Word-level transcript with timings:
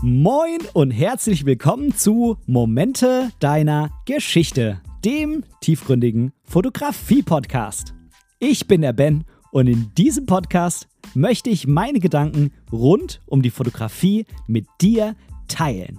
Moin 0.00 0.60
und 0.74 0.92
herzlich 0.92 1.44
willkommen 1.44 1.92
zu 1.92 2.36
Momente 2.46 3.32
deiner 3.40 3.90
Geschichte, 4.06 4.80
dem 5.04 5.42
tiefgründigen 5.60 6.32
Fotografie-Podcast. 6.44 7.94
Ich 8.38 8.68
bin 8.68 8.82
der 8.82 8.92
Ben 8.92 9.24
und 9.50 9.66
in 9.66 9.92
diesem 9.98 10.24
Podcast 10.24 10.86
möchte 11.14 11.50
ich 11.50 11.66
meine 11.66 11.98
Gedanken 11.98 12.52
rund 12.70 13.20
um 13.26 13.42
die 13.42 13.50
Fotografie 13.50 14.24
mit 14.46 14.68
dir 14.80 15.16
teilen. 15.48 15.98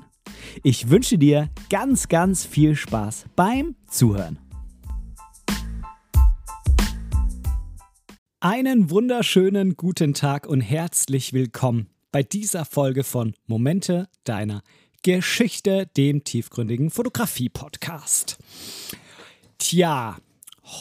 Ich 0.63 0.89
wünsche 0.89 1.17
dir 1.17 1.49
ganz, 1.69 2.07
ganz 2.07 2.45
viel 2.45 2.77
Spaß 2.77 3.25
beim 3.35 3.75
Zuhören. 3.89 4.39
Einen 8.39 8.89
wunderschönen 8.89 9.75
guten 9.75 10.13
Tag 10.13 10.47
und 10.47 10.61
herzlich 10.61 11.33
willkommen 11.33 11.89
bei 12.11 12.23
dieser 12.23 12.65
Folge 12.65 13.03
von 13.03 13.35
Momente 13.45 14.09
deiner 14.23 14.63
Geschichte, 15.03 15.87
dem 15.95 16.23
tiefgründigen 16.23 16.89
Fotografie-Podcast. 16.89 18.37
Tja, 19.57 20.17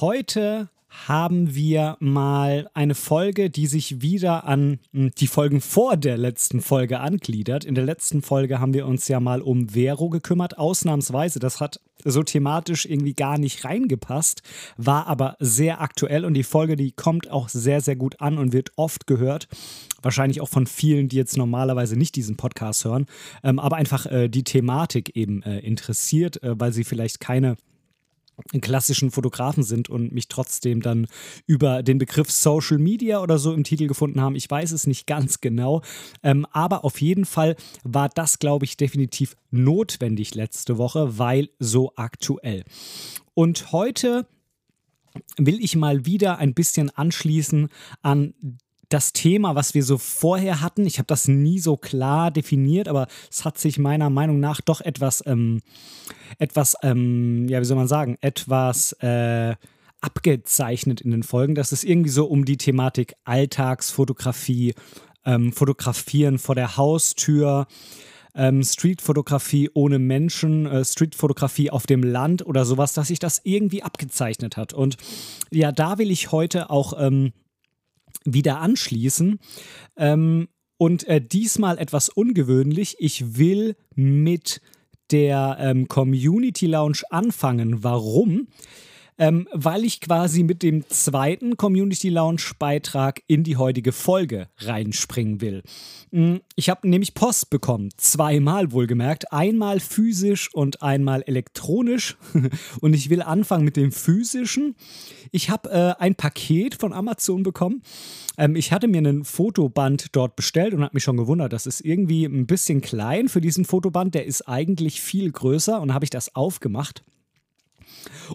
heute 0.00 0.70
haben 1.06 1.54
wir 1.54 1.96
mal 2.00 2.68
eine 2.74 2.94
Folge, 2.94 3.50
die 3.50 3.66
sich 3.66 4.02
wieder 4.02 4.44
an 4.44 4.80
hm, 4.92 5.12
die 5.16 5.26
Folgen 5.26 5.60
vor 5.60 5.96
der 5.96 6.16
letzten 6.16 6.60
Folge 6.60 7.00
angliedert. 7.00 7.64
In 7.64 7.74
der 7.74 7.84
letzten 7.84 8.22
Folge 8.22 8.58
haben 8.58 8.74
wir 8.74 8.86
uns 8.86 9.06
ja 9.08 9.20
mal 9.20 9.40
um 9.40 9.68
Vero 9.68 10.08
gekümmert, 10.08 10.58
ausnahmsweise. 10.58 11.38
Das 11.38 11.60
hat 11.60 11.80
so 12.04 12.22
thematisch 12.22 12.86
irgendwie 12.86 13.14
gar 13.14 13.38
nicht 13.38 13.64
reingepasst, 13.64 14.42
war 14.76 15.06
aber 15.06 15.36
sehr 15.40 15.80
aktuell 15.80 16.24
und 16.24 16.34
die 16.34 16.42
Folge, 16.42 16.76
die 16.76 16.92
kommt 16.92 17.30
auch 17.30 17.48
sehr, 17.48 17.80
sehr 17.80 17.96
gut 17.96 18.20
an 18.20 18.38
und 18.38 18.52
wird 18.52 18.72
oft 18.76 19.06
gehört. 19.06 19.48
Wahrscheinlich 20.02 20.40
auch 20.40 20.48
von 20.48 20.66
vielen, 20.66 21.08
die 21.08 21.16
jetzt 21.16 21.36
normalerweise 21.36 21.96
nicht 21.96 22.14
diesen 22.14 22.36
Podcast 22.36 22.84
hören, 22.84 23.06
ähm, 23.42 23.58
aber 23.58 23.76
einfach 23.76 24.06
äh, 24.06 24.28
die 24.28 24.44
Thematik 24.44 25.16
eben 25.16 25.42
äh, 25.42 25.58
interessiert, 25.58 26.42
äh, 26.42 26.58
weil 26.58 26.72
sie 26.72 26.84
vielleicht 26.84 27.20
keine 27.20 27.56
klassischen 28.60 29.10
Fotografen 29.10 29.62
sind 29.62 29.88
und 29.88 30.12
mich 30.12 30.28
trotzdem 30.28 30.80
dann 30.80 31.06
über 31.46 31.82
den 31.82 31.98
Begriff 31.98 32.30
Social 32.30 32.78
Media 32.78 33.20
oder 33.20 33.38
so 33.38 33.52
im 33.52 33.64
Titel 33.64 33.86
gefunden 33.86 34.20
haben. 34.20 34.36
Ich 34.36 34.50
weiß 34.50 34.72
es 34.72 34.86
nicht 34.86 35.06
ganz 35.06 35.40
genau, 35.40 35.82
ähm, 36.22 36.46
aber 36.52 36.84
auf 36.84 37.00
jeden 37.00 37.24
Fall 37.24 37.56
war 37.84 38.08
das, 38.08 38.38
glaube 38.38 38.64
ich, 38.64 38.76
definitiv 38.76 39.36
notwendig 39.50 40.34
letzte 40.34 40.78
Woche, 40.78 41.18
weil 41.18 41.50
so 41.58 41.92
aktuell. 41.96 42.64
Und 43.34 43.72
heute 43.72 44.26
will 45.36 45.62
ich 45.62 45.76
mal 45.76 46.06
wieder 46.06 46.38
ein 46.38 46.54
bisschen 46.54 46.90
anschließen 46.90 47.68
an 48.02 48.34
das 48.88 49.12
Thema, 49.12 49.54
was 49.54 49.74
wir 49.74 49.84
so 49.84 49.98
vorher 49.98 50.60
hatten, 50.60 50.86
ich 50.86 50.98
habe 50.98 51.06
das 51.06 51.28
nie 51.28 51.58
so 51.58 51.76
klar 51.76 52.30
definiert, 52.30 52.88
aber 52.88 53.06
es 53.30 53.44
hat 53.44 53.58
sich 53.58 53.78
meiner 53.78 54.10
Meinung 54.10 54.40
nach 54.40 54.60
doch 54.60 54.80
etwas, 54.80 55.22
ähm, 55.26 55.60
etwas, 56.38 56.74
ähm, 56.82 57.48
ja, 57.48 57.60
wie 57.60 57.64
soll 57.64 57.76
man 57.76 57.88
sagen, 57.88 58.16
etwas 58.20 58.92
äh, 59.00 59.54
abgezeichnet 60.00 61.00
in 61.00 61.10
den 61.10 61.22
Folgen, 61.22 61.54
dass 61.54 61.72
es 61.72 61.84
irgendwie 61.84 62.10
so 62.10 62.26
um 62.26 62.44
die 62.44 62.56
Thematik 62.56 63.14
Alltagsfotografie, 63.24 64.74
ähm, 65.24 65.52
Fotografieren 65.52 66.38
vor 66.38 66.54
der 66.54 66.76
Haustür, 66.76 67.66
ähm, 68.34 68.62
Streetfotografie 68.62 69.70
ohne 69.74 69.98
Menschen, 69.98 70.66
äh, 70.66 70.84
Streetfotografie 70.84 71.70
auf 71.70 71.86
dem 71.86 72.02
Land 72.02 72.46
oder 72.46 72.64
sowas, 72.64 72.92
dass 72.94 73.08
sich 73.08 73.18
das 73.18 73.40
irgendwie 73.42 73.82
abgezeichnet 73.82 74.56
hat. 74.56 74.72
Und 74.72 74.96
ja, 75.50 75.72
da 75.72 75.98
will 75.98 76.10
ich 76.10 76.30
heute 76.30 76.70
auch 76.70 76.94
ähm, 76.98 77.32
wieder 78.24 78.60
anschließen. 78.60 79.38
Ähm, 79.96 80.48
und 80.76 81.04
äh, 81.08 81.20
diesmal 81.20 81.78
etwas 81.78 82.08
ungewöhnlich. 82.08 82.96
Ich 82.98 83.36
will 83.36 83.76
mit 83.94 84.60
der 85.10 85.56
ähm, 85.60 85.88
Community 85.88 86.66
Lounge 86.66 87.02
anfangen. 87.10 87.82
Warum? 87.82 88.48
Ähm, 89.18 89.48
weil 89.52 89.84
ich 89.84 90.00
quasi 90.00 90.44
mit 90.44 90.62
dem 90.62 90.88
zweiten 90.88 91.56
Community 91.56 92.08
Lounge 92.08 92.42
Beitrag 92.58 93.22
in 93.26 93.42
die 93.42 93.56
heutige 93.56 93.92
Folge 93.92 94.48
reinspringen 94.58 95.40
will. 95.40 95.62
Mm, 96.12 96.36
ich 96.54 96.70
habe 96.70 96.88
nämlich 96.88 97.14
Post 97.14 97.50
bekommen, 97.50 97.90
zweimal 97.96 98.72
wohlgemerkt, 98.72 99.32
einmal 99.32 99.80
physisch 99.80 100.52
und 100.54 100.82
einmal 100.82 101.22
elektronisch. 101.22 102.16
und 102.80 102.94
ich 102.94 103.10
will 103.10 103.22
anfangen 103.22 103.64
mit 103.64 103.76
dem 103.76 103.92
physischen. 103.92 104.76
Ich 105.32 105.50
habe 105.50 105.70
äh, 105.70 106.02
ein 106.02 106.14
Paket 106.14 106.76
von 106.76 106.92
Amazon 106.92 107.42
bekommen. 107.42 107.82
Ähm, 108.36 108.54
ich 108.54 108.72
hatte 108.72 108.86
mir 108.86 108.98
einen 108.98 109.24
Fotoband 109.24 110.06
dort 110.12 110.36
bestellt 110.36 110.74
und 110.74 110.82
habe 110.82 110.94
mich 110.94 111.02
schon 111.02 111.16
gewundert, 111.16 111.52
das 111.52 111.66
ist 111.66 111.80
irgendwie 111.80 112.24
ein 112.24 112.46
bisschen 112.46 112.80
klein 112.80 113.28
für 113.28 113.40
diesen 113.40 113.64
Fotoband. 113.64 114.14
Der 114.14 114.26
ist 114.26 114.48
eigentlich 114.48 115.00
viel 115.00 115.30
größer 115.32 115.80
und 115.80 115.92
habe 115.92 116.04
ich 116.04 116.10
das 116.10 116.36
aufgemacht. 116.36 117.02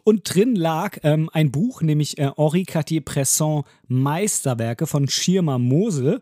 Und 0.04 0.34
drin 0.34 0.56
lag 0.56 0.98
ähm, 1.04 1.30
ein 1.34 1.52
Buch, 1.52 1.82
nämlich 1.82 2.18
äh, 2.18 2.32
Henri 2.36 2.64
Cartier-Bresson 2.64 3.64
Meisterwerke 3.88 4.88
von 4.88 5.08
Schirmer 5.10 5.60
Mosel. 5.60 6.20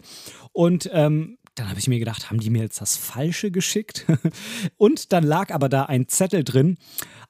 Und 0.51 0.89
ähm, 0.93 1.37
dann 1.55 1.69
habe 1.69 1.79
ich 1.79 1.87
mir 1.87 1.99
gedacht, 1.99 2.29
haben 2.29 2.39
die 2.39 2.49
mir 2.49 2.63
jetzt 2.63 2.81
das 2.81 2.95
Falsche 2.95 3.51
geschickt? 3.51 4.05
und 4.77 5.11
dann 5.11 5.23
lag 5.23 5.53
aber 5.53 5.69
da 5.69 5.83
ein 5.83 6.07
Zettel 6.07 6.43
drin. 6.43 6.77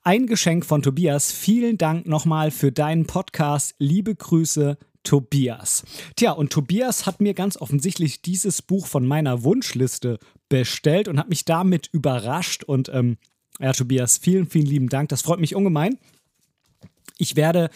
Ein 0.03 0.27
Geschenk 0.27 0.65
von 0.65 0.81
Tobias. 0.81 1.31
Vielen 1.31 1.77
Dank 1.77 2.07
nochmal 2.07 2.51
für 2.51 2.71
deinen 2.71 3.05
Podcast. 3.05 3.75
Liebe 3.77 4.15
Grüße, 4.15 4.77
Tobias. 5.03 5.83
Tja, 6.15 6.31
und 6.31 6.51
Tobias 6.51 7.05
hat 7.05 7.21
mir 7.21 7.33
ganz 7.33 7.57
offensichtlich 7.57 8.21
dieses 8.21 8.61
Buch 8.61 8.87
von 8.87 9.05
meiner 9.05 9.43
Wunschliste 9.43 10.19
bestellt 10.49 11.07
und 11.07 11.17
hat 11.17 11.29
mich 11.29 11.45
damit 11.45 11.89
überrascht. 11.91 12.63
Und 12.63 12.89
ähm, 12.89 13.17
ja, 13.61 13.71
Tobias, 13.73 14.17
vielen, 14.17 14.47
vielen 14.47 14.65
lieben 14.65 14.89
Dank. 14.89 15.09
Das 15.09 15.21
freut 15.21 15.39
mich 15.39 15.55
ungemein. 15.55 15.97
Ich 17.17 17.35
werde 17.35 17.69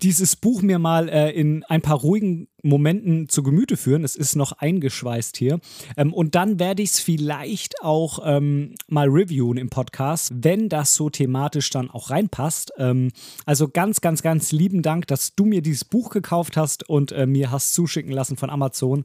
dieses 0.00 0.36
Buch 0.36 0.62
mir 0.62 0.78
mal 0.78 1.08
äh, 1.10 1.30
in 1.30 1.62
ein 1.64 1.82
paar 1.82 1.98
ruhigen 1.98 2.48
Momenten 2.66 3.28
zu 3.28 3.42
Gemüte 3.42 3.76
führen. 3.76 4.04
Es 4.04 4.16
ist 4.16 4.36
noch 4.36 4.52
eingeschweißt 4.52 5.36
hier. 5.36 5.60
Ähm, 5.96 6.12
und 6.12 6.34
dann 6.34 6.58
werde 6.58 6.82
ich 6.82 6.90
es 6.90 7.00
vielleicht 7.00 7.82
auch 7.82 8.20
ähm, 8.24 8.74
mal 8.88 9.08
reviewen 9.08 9.56
im 9.56 9.70
Podcast, 9.70 10.32
wenn 10.34 10.68
das 10.68 10.94
so 10.94 11.10
thematisch 11.10 11.70
dann 11.70 11.90
auch 11.90 12.10
reinpasst. 12.10 12.72
Ähm, 12.78 13.12
also 13.44 13.68
ganz, 13.68 14.00
ganz, 14.00 14.22
ganz 14.22 14.52
lieben 14.52 14.82
Dank, 14.82 15.06
dass 15.06 15.34
du 15.34 15.44
mir 15.44 15.62
dieses 15.62 15.84
Buch 15.84 16.10
gekauft 16.10 16.56
hast 16.56 16.88
und 16.88 17.12
äh, 17.12 17.26
mir 17.26 17.50
hast 17.50 17.74
zuschicken 17.74 18.12
lassen 18.12 18.36
von 18.36 18.50
Amazon. 18.50 19.04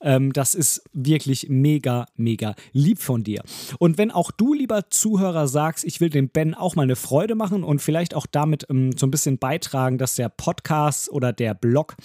Ähm, 0.00 0.32
das 0.32 0.54
ist 0.54 0.82
wirklich 0.92 1.48
mega, 1.48 2.06
mega 2.16 2.54
lieb 2.72 2.98
von 2.98 3.24
dir. 3.24 3.42
Und 3.78 3.98
wenn 3.98 4.10
auch 4.10 4.30
du, 4.30 4.54
lieber 4.54 4.88
Zuhörer, 4.90 5.48
sagst, 5.48 5.84
ich 5.84 6.00
will 6.00 6.10
dem 6.10 6.28
Ben 6.28 6.54
auch 6.54 6.76
mal 6.76 6.82
eine 6.82 6.96
Freude 6.96 7.34
machen 7.34 7.64
und 7.64 7.82
vielleicht 7.82 8.14
auch 8.14 8.26
damit 8.26 8.66
ähm, 8.70 8.92
so 8.96 9.06
ein 9.06 9.10
bisschen 9.10 9.38
beitragen, 9.38 9.98
dass 9.98 10.14
der 10.14 10.28
Podcast 10.28 11.10
oder 11.10 11.32
der 11.32 11.54
Blog 11.54 11.96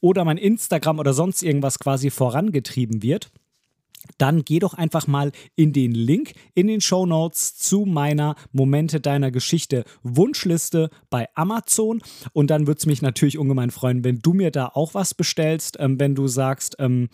oder 0.00 0.24
mein 0.24 0.38
Instagram 0.38 0.98
oder 0.98 1.12
sonst 1.12 1.42
irgendwas 1.42 1.78
quasi 1.78 2.10
vorangetrieben 2.10 3.02
wird, 3.02 3.30
dann 4.18 4.44
geh 4.44 4.58
doch 4.58 4.74
einfach 4.74 5.06
mal 5.06 5.32
in 5.56 5.72
den 5.72 5.92
Link 5.92 6.32
in 6.54 6.66
den 6.66 6.80
Show 6.80 7.06
Notes 7.06 7.56
zu 7.56 7.84
meiner 7.84 8.34
Momente 8.52 9.00
deiner 9.00 9.30
Geschichte 9.30 9.84
Wunschliste 10.02 10.90
bei 11.10 11.28
Amazon. 11.34 12.00
Und 12.32 12.50
dann 12.50 12.66
würde 12.66 12.78
es 12.78 12.86
mich 12.86 13.02
natürlich 13.02 13.38
ungemein 13.38 13.70
freuen, 13.70 14.04
wenn 14.04 14.20
du 14.20 14.32
mir 14.32 14.50
da 14.50 14.66
auch 14.66 14.94
was 14.94 15.14
bestellst, 15.14 15.76
ähm, 15.80 16.00
wenn 16.00 16.14
du 16.14 16.28
sagst, 16.28 16.76
ähm, 16.78 17.08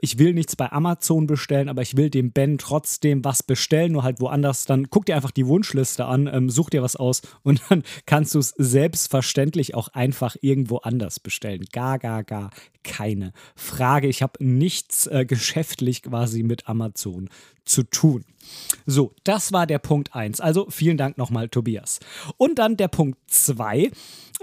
ich 0.00 0.18
will 0.18 0.34
nichts 0.34 0.56
bei 0.56 0.70
Amazon 0.70 1.26
bestellen, 1.26 1.68
aber 1.68 1.82
ich 1.82 1.96
will 1.96 2.10
dem 2.10 2.32
Ben 2.32 2.58
trotzdem 2.58 3.24
was 3.24 3.42
bestellen, 3.42 3.92
nur 3.92 4.02
halt 4.02 4.20
woanders, 4.20 4.66
dann 4.66 4.90
guck 4.90 5.06
dir 5.06 5.16
einfach 5.16 5.30
die 5.30 5.46
Wunschliste 5.46 6.04
an, 6.04 6.28
ähm, 6.30 6.50
such 6.50 6.70
dir 6.70 6.82
was 6.82 6.96
aus 6.96 7.22
und 7.42 7.62
dann 7.68 7.82
kannst 8.06 8.34
du 8.34 8.38
es 8.38 8.54
selbstverständlich 8.56 9.74
auch 9.74 9.88
einfach 9.88 10.36
irgendwo 10.40 10.78
anders 10.78 11.20
bestellen. 11.20 11.64
Gar, 11.72 11.98
gar, 11.98 12.24
gar 12.24 12.50
keine 12.82 13.32
Frage. 13.54 14.08
Ich 14.08 14.22
habe 14.22 14.44
nichts 14.44 15.06
äh, 15.06 15.24
geschäftlich 15.26 16.02
quasi 16.02 16.42
mit 16.42 16.68
Amazon 16.68 17.28
zu 17.64 17.82
tun. 17.82 18.24
So, 18.86 19.12
das 19.24 19.52
war 19.52 19.66
der 19.66 19.78
Punkt 19.78 20.14
1. 20.14 20.40
Also 20.40 20.66
vielen 20.70 20.96
Dank 20.96 21.18
nochmal, 21.18 21.48
Tobias. 21.48 21.98
Und 22.36 22.58
dann 22.58 22.76
der 22.76 22.88
Punkt 22.88 23.18
2. 23.26 23.90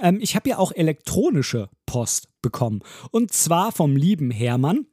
Ähm, 0.02 0.20
ich 0.22 0.36
habe 0.36 0.50
ja 0.50 0.58
auch 0.58 0.72
elektronische 0.72 1.70
Post 1.86 2.28
bekommen. 2.42 2.82
Und 3.12 3.32
zwar 3.32 3.72
vom 3.72 3.96
lieben 3.96 4.30
Hermann. 4.30 4.86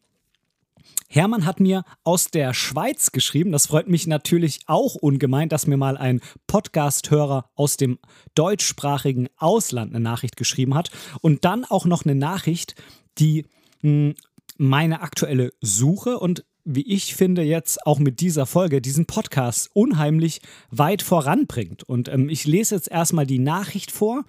Hermann 1.13 1.45
hat 1.45 1.59
mir 1.59 1.83
aus 2.05 2.27
der 2.27 2.55
Schweiz 2.55 3.11
geschrieben. 3.11 3.51
Das 3.51 3.67
freut 3.67 3.89
mich 3.89 4.07
natürlich 4.07 4.61
auch 4.67 4.95
ungemein, 4.95 5.49
dass 5.49 5.67
mir 5.67 5.77
mal 5.77 5.97
ein 5.97 6.21
Podcast-Hörer 6.47 7.51
aus 7.57 7.77
dem 7.77 7.99
deutschsprachigen 8.37 9.29
Ausland 9.37 9.93
eine 9.93 10.03
Nachricht 10.03 10.37
geschrieben 10.37 10.77
hat. 10.77 10.93
Und 11.21 11.45
dann 11.45 11.65
auch 11.65 11.85
noch 11.85 12.05
eine 12.05 12.15
Nachricht, 12.15 12.77
die 13.19 13.45
hm, 13.81 14.15
meine 14.57 15.03
aktuelle 15.03 15.51
Suche 15.61 16.17
und 16.17 16.45
wie 16.65 16.87
ich 16.87 17.15
finde, 17.15 17.43
jetzt 17.43 17.87
auch 17.87 17.99
mit 17.99 18.21
dieser 18.21 18.47
Folge 18.47 18.81
diesen 18.81 19.07
Podcast 19.07 19.71
unheimlich 19.73 20.41
weit 20.71 21.03
voranbringt. 21.03 21.83
Und 21.83 22.09
ähm, 22.09 22.29
ich 22.29 22.45
lese 22.47 22.75
jetzt 22.75 22.91
erstmal 22.91 23.27
die 23.27 23.39
Nachricht 23.39 23.91
vor 23.91 24.25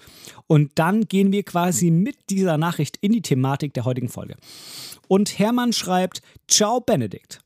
und 0.47 0.71
dann 0.75 1.07
gehen 1.07 1.31
wir 1.31 1.43
quasi 1.43 1.91
mit 1.91 2.15
dieser 2.29 2.57
Nachricht 2.57 2.97
in 3.01 3.11
die 3.11 3.21
Thematik 3.21 3.73
der 3.73 3.85
heutigen 3.85 4.09
Folge. 4.09 4.37
Und 5.11 5.39
Hermann 5.39 5.73
schreibt: 5.73 6.21
Ciao, 6.47 6.79
Benedikt. 6.79 7.41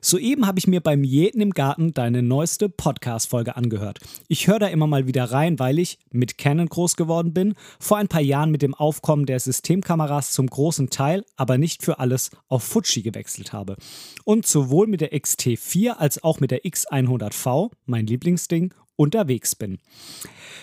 Soeben 0.00 0.44
habe 0.44 0.58
ich 0.58 0.66
mir 0.66 0.80
beim 0.80 1.04
Jeden 1.04 1.40
im 1.40 1.52
Garten 1.52 1.94
deine 1.94 2.20
neueste 2.20 2.68
Podcast-Folge 2.68 3.54
angehört. 3.54 4.00
Ich 4.26 4.48
höre 4.48 4.58
da 4.58 4.66
immer 4.66 4.88
mal 4.88 5.06
wieder 5.06 5.30
rein, 5.30 5.60
weil 5.60 5.78
ich 5.78 6.00
mit 6.10 6.36
Canon 6.36 6.68
groß 6.68 6.96
geworden 6.96 7.32
bin, 7.32 7.54
vor 7.78 7.98
ein 7.98 8.08
paar 8.08 8.22
Jahren 8.22 8.50
mit 8.50 8.62
dem 8.62 8.74
Aufkommen 8.74 9.24
der 9.24 9.38
Systemkameras 9.38 10.32
zum 10.32 10.48
großen 10.48 10.90
Teil, 10.90 11.24
aber 11.36 11.58
nicht 11.58 11.84
für 11.84 12.00
alles, 12.00 12.32
auf 12.48 12.64
Fuji 12.64 13.02
gewechselt 13.02 13.52
habe. 13.52 13.76
Und 14.24 14.44
sowohl 14.44 14.88
mit 14.88 15.00
der 15.00 15.12
XT4 15.12 15.90
als 15.90 16.24
auch 16.24 16.40
mit 16.40 16.50
der 16.50 16.64
X100V, 16.64 17.70
mein 17.86 18.08
Lieblingsding, 18.08 18.74
unterwegs 18.98 19.54
bin. 19.54 19.78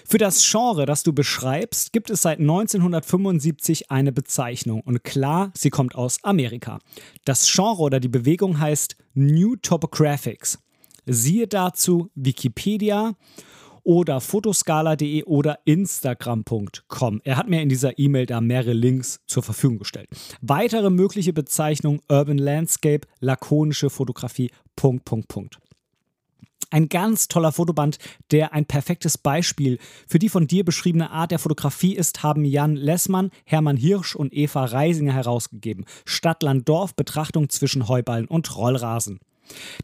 Für 0.07 0.19
das 0.19 0.47
Genre, 0.47 0.85
das 0.85 1.01
du 1.01 1.13
beschreibst, 1.13 1.91
gibt 1.91 2.11
es 2.11 2.21
seit 2.21 2.39
1975 2.39 3.89
eine 3.89 4.11
Bezeichnung 4.11 4.81
und 4.81 5.03
klar, 5.03 5.51
sie 5.55 5.71
kommt 5.71 5.95
aus 5.95 6.23
Amerika. 6.23 6.79
Das 7.23 7.51
Genre 7.51 7.81
oder 7.81 7.99
die 7.99 8.09
Bewegung 8.09 8.59
heißt 8.59 8.97
New 9.15 9.55
Topographics. 9.55 10.59
Siehe 11.07 11.47
dazu 11.47 12.11
Wikipedia 12.13 13.13
oder 13.85 14.19
fotoscala.de 14.19 15.23
oder 15.23 15.59
instagram.com. 15.65 17.21
Er 17.23 17.37
hat 17.37 17.47
mir 17.47 17.61
in 17.61 17.69
dieser 17.69 17.97
E-Mail 17.97 18.25
da 18.25 18.41
mehrere 18.41 18.73
Links 18.73 19.21
zur 19.27 19.43
Verfügung 19.43 19.79
gestellt. 19.79 20.09
Weitere 20.41 20.89
mögliche 20.89 21.33
Bezeichnungen 21.33 22.01
Urban 22.09 22.39
Landscape, 22.39 23.07
lakonische 23.21 23.89
Fotografie, 23.89 24.51
Punkt, 24.75 25.05
Punkt, 25.05 25.27
Punkt. 25.27 25.59
Ein 26.75 26.89
ganz 26.89 27.29
toller 27.29 27.53
Fotoband, 27.53 27.99
der 28.31 28.51
ein 28.51 28.65
perfektes 28.65 29.17
Beispiel 29.17 29.79
für 30.09 30.19
die 30.19 30.27
von 30.27 30.45
dir 30.45 30.65
beschriebene 30.65 31.09
Art 31.09 31.31
der 31.31 31.39
Fotografie 31.39 31.95
ist, 31.95 32.21
haben 32.21 32.43
Jan 32.43 32.75
Lessmann, 32.75 33.31
Hermann 33.45 33.77
Hirsch 33.77 34.13
und 34.13 34.33
Eva 34.33 34.65
Reisinger 34.65 35.13
herausgegeben. 35.13 35.85
Stadt, 36.03 36.43
Land, 36.43 36.67
Dorf, 36.67 36.93
Betrachtung 36.93 37.47
zwischen 37.47 37.87
Heuballen 37.87 38.27
und 38.27 38.57
Rollrasen. 38.57 39.21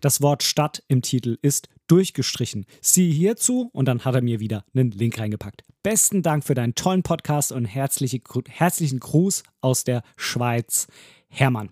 Das 0.01 0.21
Wort 0.21 0.43
Stadt 0.43 0.83
im 0.89 1.01
Titel 1.01 1.37
ist 1.41 1.69
durchgestrichen. 1.87 2.65
Siehe 2.81 3.13
hierzu 3.13 3.69
und 3.71 3.85
dann 3.85 4.03
hat 4.03 4.15
er 4.15 4.21
mir 4.21 4.41
wieder 4.41 4.65
einen 4.75 4.91
Link 4.91 5.17
reingepackt. 5.17 5.63
Besten 5.83 6.23
Dank 6.23 6.43
für 6.43 6.55
deinen 6.55 6.75
tollen 6.75 7.03
Podcast 7.03 7.53
und 7.53 7.63
herzliche, 7.63 8.19
herzlichen 8.49 8.99
Gruß 8.99 9.43
aus 9.61 9.85
der 9.85 10.03
Schweiz, 10.17 10.87
Hermann. 11.29 11.69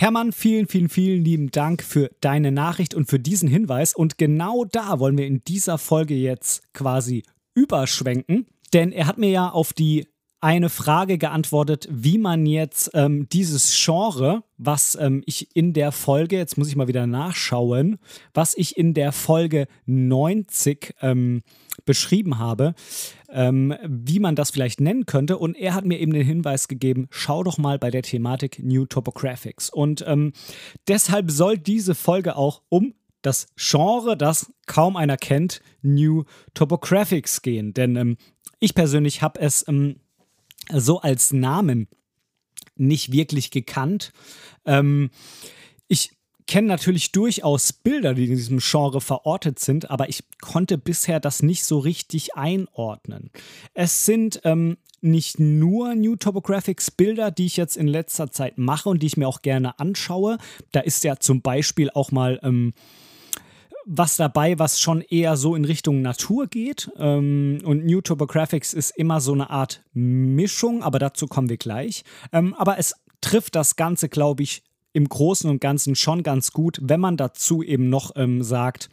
Hermann, 0.00 0.30
vielen, 0.30 0.68
vielen, 0.68 0.88
vielen 0.88 1.24
lieben 1.24 1.50
Dank 1.50 1.82
für 1.82 2.08
deine 2.20 2.52
Nachricht 2.52 2.94
und 2.94 3.06
für 3.06 3.18
diesen 3.18 3.48
Hinweis. 3.48 3.96
Und 3.96 4.16
genau 4.16 4.64
da 4.64 5.00
wollen 5.00 5.18
wir 5.18 5.26
in 5.26 5.42
dieser 5.42 5.76
Folge 5.76 6.14
jetzt 6.14 6.72
quasi 6.72 7.24
überschwenken. 7.54 8.46
Denn 8.72 8.92
er 8.92 9.08
hat 9.08 9.18
mir 9.18 9.30
ja 9.30 9.50
auf 9.50 9.72
die 9.72 10.06
eine 10.40 10.68
Frage 10.68 11.18
geantwortet, 11.18 11.88
wie 11.90 12.16
man 12.16 12.46
jetzt 12.46 12.92
ähm, 12.94 13.28
dieses 13.30 13.76
Genre, 13.84 14.44
was 14.56 14.96
ähm, 15.00 15.24
ich 15.26 15.56
in 15.56 15.72
der 15.72 15.90
Folge, 15.90 16.36
jetzt 16.36 16.56
muss 16.56 16.68
ich 16.68 16.76
mal 16.76 16.86
wieder 16.86 17.08
nachschauen, 17.08 17.98
was 18.34 18.56
ich 18.56 18.76
in 18.76 18.94
der 18.94 19.10
Folge 19.10 19.66
90 19.86 20.94
ähm, 21.00 21.42
beschrieben 21.84 22.38
habe, 22.38 22.74
ähm, 23.30 23.74
wie 23.86 24.20
man 24.20 24.34
das 24.34 24.50
vielleicht 24.50 24.80
nennen 24.80 25.06
könnte. 25.06 25.38
Und 25.38 25.56
er 25.56 25.74
hat 25.74 25.84
mir 25.84 25.98
eben 25.98 26.12
den 26.12 26.26
Hinweis 26.26 26.68
gegeben, 26.68 27.08
schau 27.10 27.42
doch 27.44 27.58
mal 27.58 27.78
bei 27.78 27.90
der 27.90 28.02
Thematik 28.02 28.60
New 28.62 28.86
Topographics. 28.86 29.70
Und 29.70 30.04
ähm, 30.06 30.32
deshalb 30.86 31.30
soll 31.30 31.58
diese 31.58 31.94
Folge 31.94 32.36
auch 32.36 32.62
um 32.68 32.94
das 33.22 33.48
Genre, 33.56 34.16
das 34.16 34.52
kaum 34.66 34.96
einer 34.96 35.16
kennt, 35.16 35.60
New 35.82 36.24
Topographics 36.54 37.42
gehen. 37.42 37.74
Denn 37.74 37.96
ähm, 37.96 38.16
ich 38.60 38.74
persönlich 38.74 39.22
habe 39.22 39.40
es 39.40 39.66
ähm, 39.68 39.96
so 40.72 41.00
als 41.00 41.32
Namen 41.32 41.88
nicht 42.76 43.12
wirklich 43.12 43.50
gekannt. 43.50 44.12
Ähm, 44.64 45.10
kenne 46.48 46.66
natürlich 46.66 47.12
durchaus 47.12 47.72
Bilder, 47.72 48.14
die 48.14 48.24
in 48.24 48.30
diesem 48.30 48.58
Genre 48.58 49.00
verortet 49.00 49.60
sind, 49.60 49.90
aber 49.90 50.08
ich 50.08 50.24
konnte 50.40 50.78
bisher 50.78 51.20
das 51.20 51.42
nicht 51.42 51.62
so 51.62 51.78
richtig 51.78 52.34
einordnen. 52.34 53.30
Es 53.74 54.06
sind 54.06 54.40
ähm, 54.42 54.78
nicht 55.00 55.38
nur 55.38 55.94
New 55.94 56.16
Topographics 56.16 56.90
Bilder, 56.90 57.30
die 57.30 57.46
ich 57.46 57.56
jetzt 57.56 57.76
in 57.76 57.86
letzter 57.86 58.32
Zeit 58.32 58.58
mache 58.58 58.88
und 58.88 59.02
die 59.02 59.06
ich 59.06 59.16
mir 59.16 59.28
auch 59.28 59.42
gerne 59.42 59.78
anschaue. 59.78 60.38
Da 60.72 60.80
ist 60.80 61.04
ja 61.04 61.18
zum 61.18 61.42
Beispiel 61.42 61.90
auch 61.90 62.10
mal 62.10 62.40
ähm, 62.42 62.72
was 63.84 64.16
dabei, 64.16 64.58
was 64.58 64.80
schon 64.80 65.02
eher 65.02 65.36
so 65.36 65.54
in 65.54 65.64
Richtung 65.64 66.02
Natur 66.02 66.46
geht. 66.46 66.90
Ähm, 66.98 67.60
und 67.62 67.84
New 67.84 68.00
Topographics 68.00 68.72
ist 68.72 68.96
immer 68.96 69.20
so 69.20 69.32
eine 69.32 69.50
Art 69.50 69.82
Mischung, 69.92 70.82
aber 70.82 70.98
dazu 70.98 71.26
kommen 71.26 71.50
wir 71.50 71.58
gleich. 71.58 72.04
Ähm, 72.32 72.54
aber 72.54 72.78
es 72.78 72.94
trifft 73.20 73.54
das 73.54 73.76
Ganze, 73.76 74.08
glaube 74.08 74.42
ich, 74.42 74.62
im 74.98 75.08
Großen 75.08 75.48
und 75.48 75.60
Ganzen 75.60 75.94
schon 75.94 76.22
ganz 76.22 76.52
gut, 76.52 76.78
wenn 76.82 77.00
man 77.00 77.16
dazu 77.16 77.62
eben 77.62 77.88
noch 77.88 78.12
ähm, 78.16 78.42
sagt, 78.42 78.90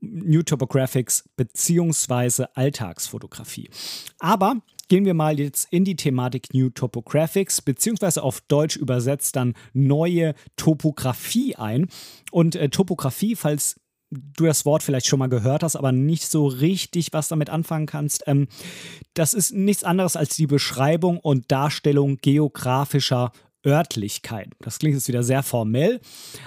New 0.00 0.42
Topographics 0.42 1.28
beziehungsweise 1.36 2.54
Alltagsfotografie. 2.56 3.70
Aber 4.18 4.56
gehen 4.88 5.04
wir 5.04 5.14
mal 5.14 5.38
jetzt 5.38 5.68
in 5.70 5.84
die 5.84 5.96
Thematik 5.96 6.54
New 6.54 6.70
Topographics, 6.70 7.60
beziehungsweise 7.60 8.22
auf 8.22 8.40
Deutsch 8.40 8.76
übersetzt 8.76 9.36
dann 9.36 9.54
neue 9.74 10.34
Topografie 10.56 11.56
ein. 11.56 11.88
Und 12.30 12.56
äh, 12.56 12.68
Topografie, 12.68 13.36
falls 13.36 13.76
du 14.10 14.44
das 14.46 14.64
Wort 14.64 14.82
vielleicht 14.82 15.06
schon 15.06 15.18
mal 15.18 15.28
gehört 15.28 15.62
hast, 15.62 15.76
aber 15.76 15.92
nicht 15.92 16.30
so 16.30 16.46
richtig 16.46 17.12
was 17.12 17.28
damit 17.28 17.50
anfangen 17.50 17.86
kannst. 17.86 18.24
Ähm, 18.26 18.48
das 19.14 19.34
ist 19.34 19.52
nichts 19.52 19.84
anderes 19.84 20.16
als 20.16 20.36
die 20.36 20.46
Beschreibung 20.46 21.18
und 21.18 21.50
Darstellung 21.50 22.18
geografischer 22.18 23.32
Örtlichkeiten. 23.66 24.52
Das 24.60 24.78
klingt 24.78 24.94
jetzt 24.94 25.08
wieder 25.08 25.22
sehr 25.22 25.42
formell, 25.42 26.00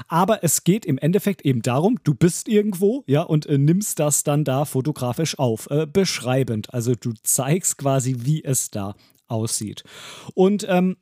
aber 0.08 0.44
es 0.44 0.64
geht 0.64 0.86
im 0.86 0.98
Endeffekt 0.98 1.44
eben 1.44 1.62
darum, 1.62 2.00
du 2.04 2.14
bist 2.14 2.48
irgendwo, 2.48 3.04
ja, 3.08 3.22
und 3.22 3.46
äh, 3.46 3.58
nimmst 3.58 4.00
das 4.00 4.24
dann 4.24 4.44
da 4.44 4.66
fotografisch 4.66 5.38
auf, 5.38 5.70
äh, 5.70 5.86
beschreibend. 5.86 6.74
Also 6.74 6.96
du 6.96 7.14
zeigst 7.24 7.78
quasi, 7.78 8.16
wie 8.20 8.44
es 8.44 8.72
da 8.72 8.96
aussieht. 9.28 9.84
Und 10.34 10.66
ähm, 10.70 10.98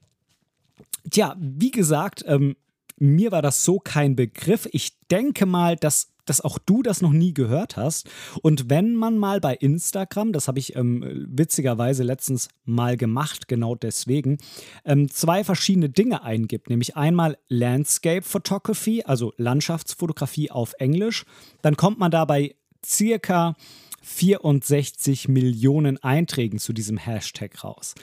tja, 1.10 1.36
wie 1.40 1.72
gesagt, 1.72 2.24
ähm, 2.28 2.56
mir 2.98 3.32
war 3.32 3.42
das 3.42 3.64
so 3.64 3.80
kein 3.80 4.16
Begriff. 4.16 4.68
Ich 4.72 4.98
denke 5.10 5.46
mal, 5.46 5.76
dass 5.76 6.10
dass 6.30 6.42
auch 6.42 6.60
du 6.60 6.84
das 6.84 7.02
noch 7.02 7.12
nie 7.12 7.34
gehört 7.34 7.78
hast. 7.78 8.10
Und 8.42 8.70
wenn 8.70 8.96
man 8.96 9.18
mal 9.18 9.40
bei 9.40 9.56
Instagram, 9.56 10.34
das 10.34 10.48
habe 10.48 10.60
ich 10.60 10.76
ähm, 10.76 11.28
witzigerweise 11.30 12.04
letztens 12.04 12.50
mal 12.66 12.98
gemacht, 12.98 13.48
genau 13.48 13.76
deswegen, 13.76 14.38
ähm, 14.86 15.10
zwei 15.10 15.44
verschiedene 15.44 15.90
Dinge 15.90 16.24
eingibt, 16.24 16.70
nämlich 16.70 16.96
einmal 16.96 17.38
Landscape 17.48 18.24
Photography, 18.24 19.04
also 19.04 19.34
Landschaftsfotografie 19.38 20.52
auf 20.52 20.74
Englisch, 20.80 21.26
dann 21.62 21.78
kommt 21.78 22.00
man 22.00 22.12
dabei 22.12 22.56
circa 22.86 23.56
64 24.02 25.28
Millionen 25.28 25.98
Einträgen 26.02 26.60
zu 26.60 26.74
diesem 26.74 26.98
Hashtag 26.98 27.64
raus. 27.64 27.96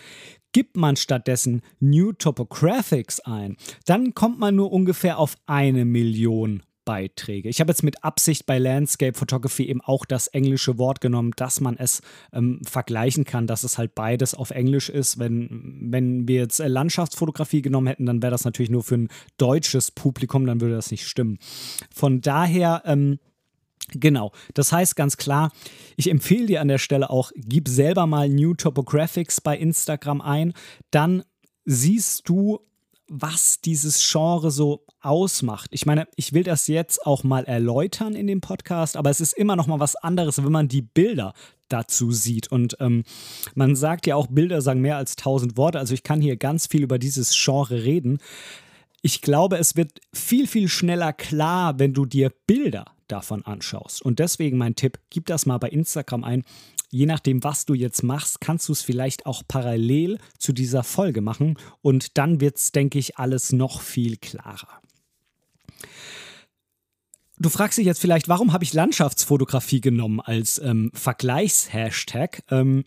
Gibt 0.53 0.77
man 0.77 0.97
stattdessen 0.97 1.63
New 1.81 2.13
Topographics 2.13 3.21
ein, 3.21 3.57
dann 3.87 4.15
kommt 4.15 4.39
man 4.39 4.55
nur 4.55 4.71
ungefähr 4.71 5.19
auf 5.19 5.37
eine 5.47 5.85
Million 5.85 6.63
Beiträge. 6.85 7.49
Ich 7.49 7.61
habe 7.61 7.71
jetzt 7.71 7.83
mit 7.83 8.05
Absicht 8.05 8.47
bei 8.47 8.59
Landscape 8.59 9.17
Photography 9.17 9.69
eben 9.69 9.81
auch 9.81 10.05
das 10.05 10.27
englische 10.29 10.79
Wort 10.79 11.01
genommen, 11.01 11.33
dass 11.37 11.61
man 11.61 11.77
es 11.77 12.03
ähm, 12.33 12.61
vergleichen 12.65 13.25
kann, 13.25 13.47
dass 13.47 13.65
es 13.65 13.79
halt 13.79 13.95
beides 13.95 14.35
auf 14.35 14.51
Englisch 14.51 14.89
ist. 14.89 15.19
Wenn, 15.19 15.79
wenn 15.91 16.29
wir 16.29 16.41
jetzt 16.41 16.61
äh, 16.61 16.69
Landschaftsfotografie 16.69 17.63
genommen 17.63 17.87
hätten, 17.87 18.07
dann 18.07 18.23
wäre 18.23 18.31
das 18.33 18.45
natürlich 18.45 18.71
nur 18.71 18.83
für 18.83 18.97
ein 18.97 19.09
deutsches 19.39 19.91
Publikum, 19.91 20.47
dann 20.47 20.61
würde 20.61 20.75
das 20.75 20.91
nicht 20.91 21.07
stimmen. 21.07 21.39
Von 21.95 22.21
daher, 22.21 22.83
ähm, 22.85 23.19
Genau, 23.93 24.33
das 24.55 24.73
heißt 24.73 24.97
ganz 24.97 25.19
klar, 25.19 25.53
ich 25.97 26.11
empfehle 26.11 26.47
dir 26.47 26.63
an 26.63 26.69
der 26.69 26.79
Stelle 26.79 27.11
auch, 27.11 27.33
gib 27.37 27.69
selber 27.69 28.07
mal 28.07 28.31
New 28.31 28.55
Topographics 28.55 29.43
bei 29.43 29.59
Instagram 29.59 30.23
ein, 30.23 30.55
dann 30.91 31.23
siehst 31.67 32.27
du 32.29 32.61
was 33.09 33.61
dieses 33.61 34.11
Genre 34.11 34.51
so 34.51 34.85
ausmacht. 35.01 35.71
Ich 35.73 35.87
meine, 35.87 36.09
ich 36.17 36.33
will 36.33 36.43
das 36.43 36.67
jetzt 36.69 37.07
auch 37.07 37.23
mal 37.23 37.45
erläutern 37.45 38.15
in 38.15 38.27
dem 38.27 38.41
Podcast, 38.41 38.97
aber 38.97 39.11
es 39.11 39.21
ist 39.21 39.35
immer 39.35 39.57
noch 39.57 39.67
mal 39.67 39.81
was 39.81 39.97
anderes, 39.97 40.43
wenn 40.43 40.53
man 40.53 40.69
die 40.69 40.83
Bilder 40.83 41.35
dazu 41.69 42.13
sieht. 42.13 42.51
Und 42.51 42.77
ähm, 42.81 43.05
man 43.55 43.77
sagt 43.77 44.07
ja 44.07 44.17
auch, 44.17 44.29
Bilder 44.29 44.63
sagen 44.63 44.81
mehr 44.81 44.97
als 44.97 45.17
tausend 45.17 45.57
Worte. 45.57 45.79
Also 45.79 45.95
ich 45.95 46.03
kann 46.03 46.21
hier 46.21 46.37
ganz 46.37 46.67
viel 46.67 46.83
über 46.83 46.99
dieses 46.99 47.35
Genre 47.35 47.85
reden. 47.85 48.19
Ich 49.03 49.21
glaube, 49.21 49.59
es 49.59 49.77
wird 49.77 50.01
viel, 50.15 50.47
viel 50.47 50.69
schneller 50.69 51.13
klar, 51.13 51.79
wenn 51.79 51.93
du 51.93 52.07
dir 52.07 52.33
Bilder 52.47 52.87
davon 53.09 53.45
anschaust. 53.45 54.03
Und 54.03 54.19
deswegen 54.19 54.57
mein 54.57 54.77
Tipp, 54.77 54.99
gib 55.11 55.27
das 55.27 55.45
mal 55.45 55.59
bei 55.59 55.69
Instagram 55.69 56.25
ein 56.25 56.45
je 56.95 57.07
nachdem, 57.07 57.43
was 57.43 57.67
du 57.67 57.75
jetzt 57.75 58.05
machst, 58.05 58.41
kannst 58.41 58.69
du 58.69 58.73
es 58.73 58.81
vielleicht 58.81 59.27
auch 59.27 59.43
parallel 59.49 60.19
zu 60.39 60.53
dieser 60.53 60.85
Folge 60.85 61.23
machen 61.23 61.59
und 61.83 62.17
dann 62.17 62.41
wird 62.41 62.57
es, 62.57 62.71
denke 62.71 63.01
ich, 63.01 63.19
alles 63.19 63.53
noch 63.53 63.81
viel 63.81 64.17
klarer. 64.17 64.81
Du 67.37 67.49
fragst 67.49 67.79
dich 67.79 67.87
jetzt 67.87 68.01
vielleicht, 68.01 68.29
warum 68.29 68.53
habe 68.53 68.63
ich 68.63 68.73
Landschaftsfotografie 68.73 69.81
genommen 69.81 70.21
als 70.21 70.59
ähm, 70.59 70.93
Vergleichshashtag? 70.95 72.45
Ähm, 72.49 72.85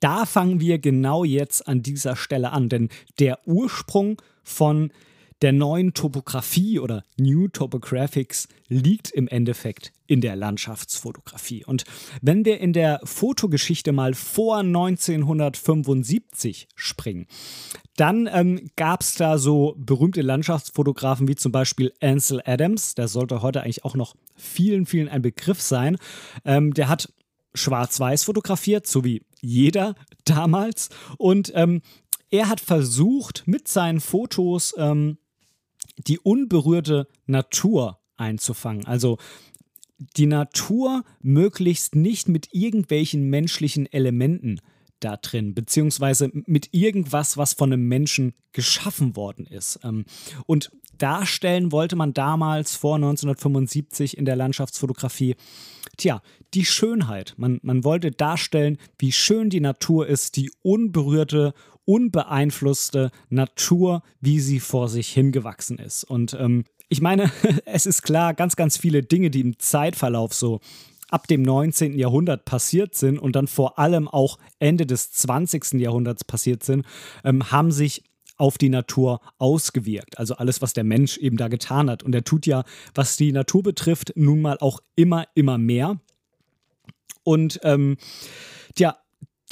da 0.00 0.26
fangen 0.26 0.58
wir 0.58 0.80
genau 0.80 1.22
jetzt 1.22 1.68
an 1.68 1.80
dieser 1.80 2.16
Stelle 2.16 2.50
an, 2.50 2.68
denn 2.68 2.88
der 3.20 3.46
Ursprung 3.46 4.20
von 4.42 4.90
der 5.42 5.52
neuen 5.52 5.92
Topografie 5.92 6.78
oder 6.78 7.04
New 7.18 7.48
Topographics 7.48 8.48
liegt 8.68 9.10
im 9.10 9.28
Endeffekt 9.28 9.92
in 10.06 10.20
der 10.20 10.36
Landschaftsfotografie. 10.36 11.64
Und 11.64 11.82
wenn 12.20 12.44
wir 12.44 12.60
in 12.60 12.72
der 12.72 13.00
Fotogeschichte 13.04 13.90
mal 13.92 14.14
vor 14.14 14.58
1975 14.58 16.68
springen, 16.76 17.26
dann 17.96 18.28
ähm, 18.32 18.70
gab 18.76 19.00
es 19.02 19.16
da 19.16 19.36
so 19.36 19.74
berühmte 19.76 20.22
Landschaftsfotografen 20.22 21.26
wie 21.28 21.34
zum 21.34 21.52
Beispiel 21.52 21.92
Ansel 22.00 22.40
Adams, 22.44 22.94
der 22.94 23.08
sollte 23.08 23.42
heute 23.42 23.62
eigentlich 23.62 23.84
auch 23.84 23.96
noch 23.96 24.14
vielen, 24.36 24.86
vielen 24.86 25.08
ein 25.08 25.22
Begriff 25.22 25.60
sein. 25.60 25.96
Ähm, 26.44 26.72
der 26.72 26.88
hat 26.88 27.12
schwarz-weiß 27.54 28.24
fotografiert, 28.24 28.86
so 28.86 29.04
wie 29.04 29.22
jeder 29.40 29.94
damals. 30.24 30.88
Und 31.18 31.52
ähm, 31.54 31.82
er 32.30 32.48
hat 32.48 32.60
versucht, 32.60 33.42
mit 33.46 33.68
seinen 33.68 34.00
Fotos 34.00 34.74
ähm, 34.78 35.18
die 35.96 36.18
unberührte 36.18 37.08
Natur 37.26 37.98
einzufangen. 38.16 38.86
Also 38.86 39.18
die 40.16 40.26
Natur 40.26 41.04
möglichst 41.20 41.94
nicht 41.94 42.28
mit 42.28 42.48
irgendwelchen 42.52 43.28
menschlichen 43.30 43.90
Elementen 43.92 44.60
da 45.00 45.16
drin, 45.16 45.54
beziehungsweise 45.54 46.30
mit 46.32 46.68
irgendwas, 46.72 47.36
was 47.36 47.54
von 47.54 47.72
einem 47.72 47.88
Menschen 47.88 48.34
geschaffen 48.52 49.16
worden 49.16 49.46
ist. 49.46 49.80
Ähm, 49.82 50.04
und 50.46 50.70
darstellen 50.98 51.72
wollte 51.72 51.96
man 51.96 52.14
damals 52.14 52.76
vor 52.76 52.96
1975 52.96 54.16
in 54.16 54.24
der 54.24 54.36
Landschaftsfotografie, 54.36 55.34
tja, 55.96 56.22
die 56.54 56.64
Schönheit. 56.64 57.34
Man, 57.36 57.58
man 57.62 57.84
wollte 57.84 58.10
darstellen, 58.10 58.78
wie 58.98 59.12
schön 59.12 59.50
die 59.50 59.60
Natur 59.60 60.06
ist, 60.06 60.36
die 60.36 60.50
unberührte, 60.62 61.54
unbeeinflusste 61.84 63.10
Natur, 63.28 64.02
wie 64.20 64.40
sie 64.40 64.60
vor 64.60 64.88
sich 64.88 65.08
hingewachsen 65.08 65.78
ist. 65.78 66.04
Und 66.04 66.36
ähm, 66.38 66.64
ich 66.88 67.00
meine, 67.00 67.30
es 67.64 67.86
ist 67.86 68.02
klar, 68.02 68.34
ganz, 68.34 68.56
ganz 68.56 68.76
viele 68.76 69.02
Dinge, 69.02 69.30
die 69.30 69.40
im 69.40 69.58
Zeitverlauf 69.58 70.34
so 70.34 70.60
ab 71.10 71.26
dem 71.26 71.42
19. 71.42 71.98
Jahrhundert 71.98 72.44
passiert 72.44 72.94
sind 72.94 73.18
und 73.18 73.36
dann 73.36 73.46
vor 73.46 73.78
allem 73.78 74.08
auch 74.08 74.38
Ende 74.58 74.86
des 74.86 75.12
20. 75.12 75.74
Jahrhunderts 75.74 76.24
passiert 76.24 76.62
sind, 76.62 76.86
ähm, 77.22 77.50
haben 77.50 77.70
sich 77.70 78.02
auf 78.38 78.58
die 78.58 78.70
Natur 78.70 79.20
ausgewirkt. 79.38 80.18
Also 80.18 80.34
alles, 80.34 80.62
was 80.62 80.72
der 80.72 80.84
Mensch 80.84 81.18
eben 81.18 81.36
da 81.36 81.48
getan 81.48 81.90
hat. 81.90 82.02
Und 82.02 82.14
er 82.14 82.24
tut 82.24 82.46
ja, 82.46 82.64
was 82.94 83.16
die 83.16 83.30
Natur 83.30 83.62
betrifft, 83.62 84.12
nun 84.16 84.40
mal 84.40 84.58
auch 84.58 84.80
immer, 84.96 85.26
immer 85.34 85.58
mehr. 85.58 86.00
Und 87.24 87.60
ähm, 87.62 87.98
ja, 88.78 88.96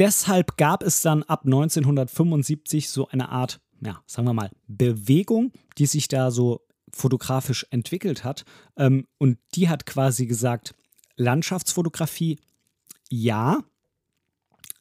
deshalb 0.01 0.57
gab 0.57 0.83
es 0.83 1.03
dann 1.03 1.23
ab 1.23 1.43
1975 1.45 2.89
so 2.89 3.07
eine 3.09 3.29
Art, 3.29 3.61
ja, 3.81 4.03
sagen 4.07 4.27
wir 4.27 4.35
mal, 4.35 4.51
Bewegung, 4.67 5.53
die 5.79 5.87
sich 5.87 6.09
da 6.09 6.31
so 6.31 6.63
fotografisch 6.93 7.67
entwickelt 7.71 8.25
hat. 8.25 8.45
Ähm, 8.77 9.07
und 9.19 9.39
die 9.55 9.69
hat 9.69 9.87
quasi 9.87 10.27
gesagt, 10.27 10.75
Landschaftsfotografie, 11.17 12.39
ja, 13.11 13.63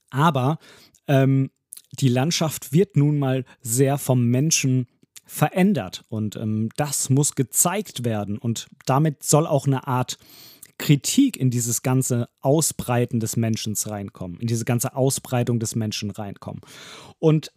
aber 0.10 0.58
ähm, 1.08 1.52
die 1.92 2.08
Landschaft 2.08 2.72
wird 2.72 2.96
nun 2.96 3.20
mal 3.20 3.46
sehr 3.62 3.98
vom 3.98 4.26
Menschen 4.26 4.88
verändert 5.26 6.06
und 6.10 6.38
ähm, 6.38 6.70
das 6.76 7.10
muss 7.10 7.36
gezeigt 7.36 8.04
werden 8.04 8.38
und 8.38 8.68
damit 8.86 9.22
soll 9.24 9.46
auch 9.46 9.68
eine 9.68 9.86
Art 9.86 10.18
Kritik 10.80 11.38
in 11.38 11.52
dieses 11.52 11.84
ganze 11.84 12.30
Ausbreiten 12.40 13.20
des 13.20 13.38
Menschen 13.38 13.76
reinkommen, 13.76 14.40
in 14.40 14.48
diese 14.48 14.66
ganze 14.66 14.96
Ausbreitung 14.96 15.60
des 15.60 15.76
Menschen 15.76 16.10
reinkommen. 16.10 16.62
Und 17.20 17.52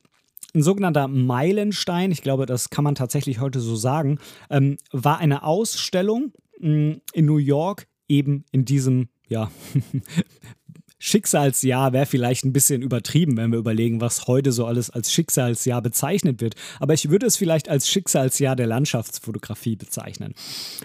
ein 0.55 0.63
sogenannter 0.63 1.09
Meilenstein, 1.09 2.11
ich 2.11 2.21
glaube, 2.21 2.45
das 2.45 2.69
kann 2.69 2.85
man 2.85 2.95
tatsächlich 2.95 3.41
heute 3.41 3.61
so 3.61 3.75
sagen, 3.75 4.19
ähm, 4.51 4.77
war 4.91 5.19
eine 5.19 5.45
Ausstellung 5.45 6.33
mh, 6.59 6.69
mm, 6.69 7.01
in 7.15 7.25
New 7.25 7.39
York 7.39 7.87
eben 8.09 8.45
in 8.51 8.67
diesem, 8.67 9.09
ja, 9.29 9.51
Schicksalsjahr 11.05 11.93
wäre 11.93 12.07
vielleicht 12.07 12.45
ein 12.45 12.53
bisschen 12.53 12.81
übertrieben, 12.81 13.37
wenn 13.37 13.51
wir 13.51 13.59
überlegen, 13.59 14.01
was 14.01 14.29
heute 14.29 14.53
so 14.53 14.67
alles 14.67 14.89
als 14.89 15.13
Schicksalsjahr 15.13 15.83
bezeichnet 15.83 16.41
wird. 16.41 16.55
Aber 16.79 16.95
ich 16.95 17.11
würde 17.11 17.27
es 17.27 17.37
vielleicht 17.37 17.69
als 17.69 17.89
Schicksalsjahr 17.89 18.55
der 18.55 18.69
Landschaftsfotografie 18.69 19.75
bezeichnen. 19.75 20.33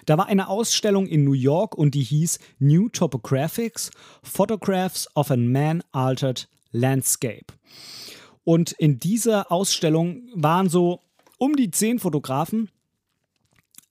Da 0.07 0.17
war 0.17 0.25
eine 0.25 0.47
Ausstellung 0.47 1.05
in 1.05 1.24
New 1.24 1.33
York 1.33 1.77
und 1.77 1.93
die 1.93 2.01
hieß 2.01 2.39
New 2.57 2.89
Topographics, 2.89 3.91
Photographs 4.24 5.07
of 5.15 5.29
a 5.29 5.38
Man-Altered 5.38 6.47
Landscape. 6.71 7.53
Und 8.43 8.71
in 8.71 8.97
dieser 8.97 9.51
Ausstellung 9.51 10.24
waren 10.33 10.67
so 10.67 11.01
um 11.38 11.55
die 11.55 11.69
zehn 11.69 12.00
Fotografen, 12.00 12.69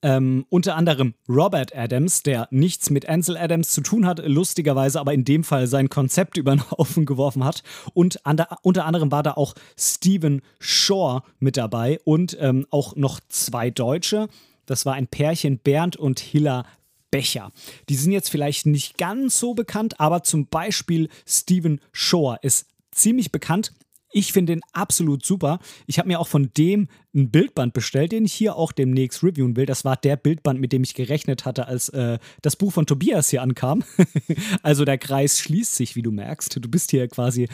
ähm, 0.03 0.45
unter 0.49 0.75
anderem 0.75 1.15
Robert 1.27 1.75
Adams, 1.75 2.23
der 2.23 2.47
nichts 2.51 2.89
mit 2.89 3.09
Ansel 3.09 3.37
Adams 3.37 3.71
zu 3.71 3.81
tun 3.81 4.05
hat, 4.05 4.21
lustigerweise 4.25 4.99
aber 4.99 5.13
in 5.13 5.25
dem 5.25 5.43
Fall 5.43 5.67
sein 5.67 5.89
Konzept 5.89 6.37
über 6.37 6.55
den 6.55 6.69
Haufen 6.71 7.05
geworfen 7.05 7.43
hat. 7.43 7.63
Und 7.93 8.19
der, 8.27 8.47
unter 8.61 8.85
anderem 8.85 9.11
war 9.11 9.23
da 9.23 9.33
auch 9.33 9.55
Stephen 9.77 10.41
Shore 10.59 11.23
mit 11.39 11.57
dabei 11.57 11.99
und 12.03 12.37
ähm, 12.39 12.67
auch 12.69 12.95
noch 12.95 13.19
zwei 13.29 13.69
Deutsche. 13.69 14.27
Das 14.65 14.85
war 14.85 14.93
ein 14.93 15.07
Pärchen 15.07 15.59
Bernd 15.59 15.95
und 15.95 16.19
Hilla 16.19 16.65
Becher. 17.09 17.51
Die 17.89 17.95
sind 17.95 18.11
jetzt 18.11 18.29
vielleicht 18.29 18.65
nicht 18.65 18.97
ganz 18.97 19.39
so 19.39 19.53
bekannt, 19.53 19.99
aber 19.99 20.23
zum 20.23 20.47
Beispiel 20.47 21.09
Stephen 21.25 21.79
Shore 21.91 22.37
ist 22.41 22.67
ziemlich 22.91 23.31
bekannt. 23.31 23.73
Ich 24.11 24.33
finde 24.33 24.53
den 24.53 24.61
absolut 24.73 25.25
super. 25.25 25.59
Ich 25.85 25.99
habe 25.99 26.07
mir 26.07 26.19
auch 26.19 26.27
von 26.27 26.51
dem 26.57 26.87
ein 27.13 27.29
Bildband 27.29 27.73
bestellt, 27.73 28.11
den 28.11 28.25
ich 28.25 28.33
hier 28.33 28.55
auch 28.55 28.71
demnächst 28.71 29.23
reviewen 29.23 29.55
will. 29.55 29.65
Das 29.65 29.85
war 29.85 29.97
der 29.97 30.15
Bildband, 30.15 30.59
mit 30.59 30.71
dem 30.71 30.83
ich 30.83 30.93
gerechnet 30.93 31.45
hatte, 31.45 31.67
als 31.67 31.89
äh, 31.89 32.19
das 32.41 32.55
Buch 32.55 32.71
von 32.71 32.85
Tobias 32.85 33.29
hier 33.29 33.41
ankam. 33.41 33.83
also 34.63 34.85
der 34.85 34.97
Kreis 34.97 35.39
schließt 35.39 35.75
sich, 35.75 35.95
wie 35.95 36.01
du 36.01 36.11
merkst. 36.11 36.55
Du 36.55 36.69
bist 36.69 36.91
hier 36.91 37.07
quasi 37.07 37.47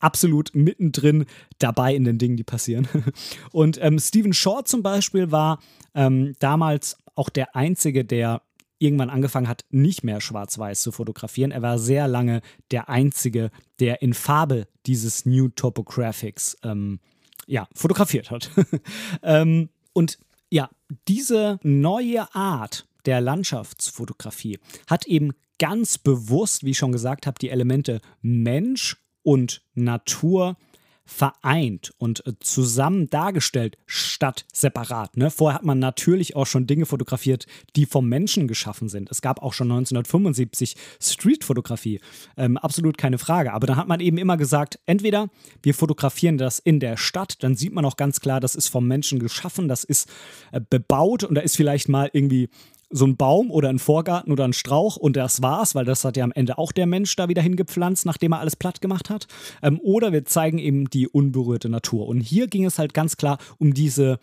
absolut 0.00 0.54
mittendrin 0.54 1.24
dabei 1.58 1.94
in 1.94 2.04
den 2.04 2.18
Dingen, 2.18 2.36
die 2.36 2.44
passieren. 2.44 2.88
Und 3.52 3.78
ähm, 3.80 3.98
Stephen 3.98 4.34
Short 4.34 4.68
zum 4.68 4.82
Beispiel 4.82 5.30
war 5.30 5.60
ähm, 5.94 6.34
damals 6.40 6.98
auch 7.14 7.28
der 7.28 7.54
Einzige, 7.56 8.04
der 8.04 8.42
irgendwann 8.84 9.10
angefangen 9.10 9.48
hat, 9.48 9.64
nicht 9.70 10.04
mehr 10.04 10.20
schwarz-weiß 10.20 10.82
zu 10.82 10.92
fotografieren. 10.92 11.50
Er 11.50 11.62
war 11.62 11.78
sehr 11.78 12.06
lange 12.08 12.40
der 12.70 12.88
Einzige, 12.88 13.50
der 13.80 14.02
in 14.02 14.14
Farbe 14.14 14.68
dieses 14.86 15.26
New 15.26 15.48
Topographics 15.48 16.56
ähm, 16.62 17.00
ja, 17.46 17.68
fotografiert 17.74 18.30
hat. 18.30 18.50
ähm, 19.22 19.70
und 19.92 20.18
ja, 20.50 20.70
diese 21.08 21.58
neue 21.62 22.32
Art 22.34 22.86
der 23.06 23.20
Landschaftsfotografie 23.20 24.58
hat 24.86 25.06
eben 25.06 25.32
ganz 25.58 25.98
bewusst, 25.98 26.64
wie 26.64 26.70
ich 26.70 26.78
schon 26.78 26.92
gesagt 26.92 27.26
habe, 27.26 27.38
die 27.40 27.50
Elemente 27.50 28.00
Mensch 28.22 28.96
und 29.22 29.62
Natur 29.74 30.56
vereint 31.06 31.92
und 31.98 32.26
äh, 32.26 32.32
zusammen 32.40 33.10
dargestellt 33.10 33.76
statt 33.86 34.46
separat. 34.52 35.16
Ne? 35.16 35.30
Vorher 35.30 35.56
hat 35.58 35.64
man 35.64 35.78
natürlich 35.78 36.34
auch 36.34 36.46
schon 36.46 36.66
Dinge 36.66 36.86
fotografiert, 36.86 37.46
die 37.76 37.86
vom 37.86 38.08
Menschen 38.08 38.48
geschaffen 38.48 38.88
sind. 38.88 39.10
Es 39.10 39.20
gab 39.20 39.42
auch 39.42 39.52
schon 39.52 39.70
1975 39.70 40.76
Streetfotografie, 41.00 42.00
ähm, 42.36 42.56
absolut 42.56 42.96
keine 42.96 43.18
Frage. 43.18 43.52
Aber 43.52 43.66
dann 43.66 43.76
hat 43.76 43.88
man 43.88 44.00
eben 44.00 44.16
immer 44.16 44.36
gesagt, 44.36 44.78
entweder 44.86 45.28
wir 45.62 45.74
fotografieren 45.74 46.38
das 46.38 46.58
in 46.58 46.80
der 46.80 46.96
Stadt, 46.96 47.42
dann 47.42 47.54
sieht 47.54 47.74
man 47.74 47.84
auch 47.84 47.96
ganz 47.96 48.20
klar, 48.20 48.40
das 48.40 48.54
ist 48.54 48.68
vom 48.68 48.86
Menschen 48.88 49.18
geschaffen, 49.18 49.68
das 49.68 49.84
ist 49.84 50.08
äh, 50.52 50.60
bebaut 50.68 51.22
und 51.24 51.34
da 51.34 51.42
ist 51.42 51.56
vielleicht 51.56 51.88
mal 51.88 52.08
irgendwie 52.12 52.48
so 52.90 53.06
ein 53.06 53.16
Baum 53.16 53.50
oder 53.50 53.68
ein 53.68 53.78
Vorgarten 53.78 54.32
oder 54.32 54.44
ein 54.44 54.52
Strauch 54.52 54.96
und 54.96 55.16
das 55.16 55.42
war's, 55.42 55.74
weil 55.74 55.84
das 55.84 56.04
hat 56.04 56.16
ja 56.16 56.24
am 56.24 56.32
Ende 56.32 56.58
auch 56.58 56.72
der 56.72 56.86
Mensch 56.86 57.14
da 57.16 57.28
wieder 57.28 57.42
hingepflanzt, 57.42 58.06
nachdem 58.06 58.32
er 58.32 58.40
alles 58.40 58.56
platt 58.56 58.80
gemacht 58.80 59.10
hat. 59.10 59.26
Ähm, 59.62 59.80
oder 59.82 60.12
wir 60.12 60.24
zeigen 60.24 60.58
eben 60.58 60.88
die 60.90 61.08
unberührte 61.08 61.68
Natur. 61.68 62.06
Und 62.06 62.20
hier 62.20 62.46
ging 62.46 62.64
es 62.64 62.78
halt 62.78 62.94
ganz 62.94 63.16
klar 63.16 63.38
um 63.58 63.74
diese 63.74 64.18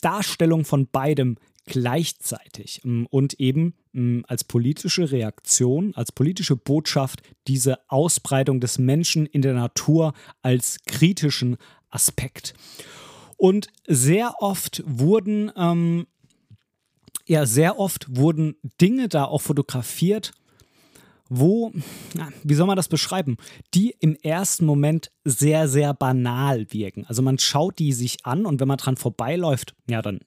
Darstellung 0.00 0.64
von 0.64 0.86
beidem 0.86 1.36
gleichzeitig 1.66 2.80
ähm, 2.84 3.06
und 3.10 3.34
eben 3.40 3.74
ähm, 3.94 4.24
als 4.28 4.44
politische 4.44 5.10
Reaktion, 5.10 5.92
als 5.94 6.12
politische 6.12 6.56
Botschaft 6.56 7.22
diese 7.46 7.78
Ausbreitung 7.88 8.60
des 8.60 8.78
Menschen 8.78 9.26
in 9.26 9.42
der 9.42 9.54
Natur 9.54 10.14
als 10.42 10.78
kritischen 10.86 11.56
Aspekt. 11.90 12.54
Und 13.36 13.68
sehr 13.86 14.34
oft 14.38 14.82
wurden 14.86 15.52
ähm, 15.56 16.06
ja, 17.26 17.46
sehr 17.46 17.78
oft 17.78 18.06
wurden 18.16 18.56
Dinge 18.80 19.08
da 19.08 19.24
auch 19.24 19.40
fotografiert, 19.40 20.32
wo, 21.28 21.72
wie 22.44 22.54
soll 22.54 22.66
man 22.66 22.76
das 22.76 22.88
beschreiben, 22.88 23.36
die 23.74 23.96
im 23.98 24.14
ersten 24.16 24.64
Moment 24.64 25.10
sehr, 25.24 25.68
sehr 25.68 25.92
banal 25.92 26.66
wirken. 26.70 27.04
Also 27.06 27.22
man 27.22 27.38
schaut 27.38 27.78
die 27.78 27.92
sich 27.92 28.24
an 28.24 28.46
und 28.46 28.60
wenn 28.60 28.68
man 28.68 28.78
dran 28.78 28.96
vorbeiläuft, 28.96 29.74
ja, 29.90 30.02
dann 30.02 30.20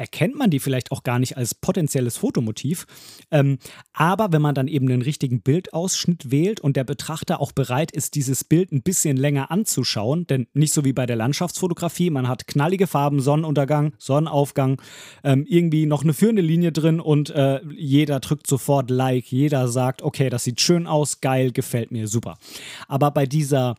erkennt 0.00 0.34
man 0.34 0.48
die 0.48 0.60
vielleicht 0.60 0.92
auch 0.92 1.02
gar 1.02 1.18
nicht 1.18 1.36
als 1.36 1.54
potenzielles 1.54 2.16
Fotomotiv. 2.16 2.86
Ähm, 3.30 3.58
aber 3.92 4.32
wenn 4.32 4.40
man 4.40 4.54
dann 4.54 4.66
eben 4.66 4.88
den 4.88 5.02
richtigen 5.02 5.42
Bildausschnitt 5.42 6.30
wählt 6.30 6.58
und 6.58 6.76
der 6.76 6.84
Betrachter 6.84 7.38
auch 7.38 7.52
bereit 7.52 7.92
ist, 7.92 8.14
dieses 8.14 8.42
Bild 8.42 8.72
ein 8.72 8.82
bisschen 8.82 9.18
länger 9.18 9.50
anzuschauen, 9.50 10.26
denn 10.26 10.46
nicht 10.54 10.72
so 10.72 10.86
wie 10.86 10.94
bei 10.94 11.04
der 11.04 11.16
Landschaftsfotografie, 11.16 12.08
man 12.08 12.28
hat 12.28 12.46
knallige 12.46 12.86
Farben, 12.86 13.20
Sonnenuntergang, 13.20 13.92
Sonnenaufgang, 13.98 14.80
ähm, 15.22 15.44
irgendwie 15.46 15.84
noch 15.84 16.02
eine 16.02 16.14
führende 16.14 16.42
Linie 16.42 16.72
drin 16.72 16.98
und 16.98 17.28
äh, 17.28 17.60
jeder 17.76 18.20
drückt 18.20 18.46
sofort 18.46 18.88
Like, 18.88 19.30
jeder 19.30 19.68
sagt, 19.68 20.00
okay, 20.00 20.30
das 20.30 20.44
sieht 20.44 20.62
schön 20.62 20.86
aus, 20.86 21.20
geil, 21.20 21.52
gefällt 21.52 21.90
mir, 21.90 22.08
super. 22.08 22.38
Aber 22.88 23.10
bei 23.10 23.26
dieser 23.26 23.76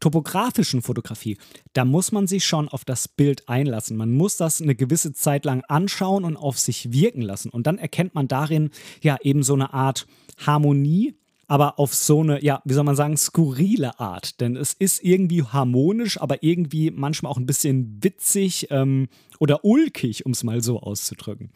topografischen 0.00 0.82
Fotografie, 0.82 1.38
da 1.72 1.84
muss 1.84 2.12
man 2.12 2.26
sich 2.26 2.44
schon 2.44 2.68
auf 2.68 2.84
das 2.84 3.08
Bild 3.08 3.48
einlassen. 3.48 3.96
Man 3.96 4.12
muss 4.12 4.36
das 4.36 4.60
eine 4.60 4.74
gewisse 4.74 5.12
Zeit 5.12 5.44
lang 5.44 5.62
anschauen 5.68 6.24
und 6.24 6.36
auf 6.36 6.58
sich 6.58 6.92
wirken 6.92 7.22
lassen. 7.22 7.50
Und 7.50 7.66
dann 7.66 7.78
erkennt 7.78 8.14
man 8.14 8.28
darin 8.28 8.70
ja 9.00 9.16
eben 9.22 9.42
so 9.42 9.54
eine 9.54 9.72
Art 9.72 10.06
Harmonie, 10.38 11.14
aber 11.52 11.78
auf 11.78 11.94
so 11.94 12.20
eine, 12.20 12.42
ja, 12.42 12.62
wie 12.64 12.72
soll 12.72 12.84
man 12.84 12.96
sagen, 12.96 13.16
skurrile 13.16 14.00
Art. 14.00 14.40
Denn 14.40 14.56
es 14.56 14.72
ist 14.72 15.04
irgendwie 15.04 15.42
harmonisch, 15.42 16.18
aber 16.18 16.42
irgendwie 16.42 16.90
manchmal 16.90 17.30
auch 17.30 17.36
ein 17.36 17.44
bisschen 17.44 18.02
witzig 18.02 18.68
ähm, 18.70 19.08
oder 19.38 19.62
ulkig, 19.64 20.24
um 20.24 20.32
es 20.32 20.44
mal 20.44 20.62
so 20.62 20.80
auszudrücken. 20.80 21.50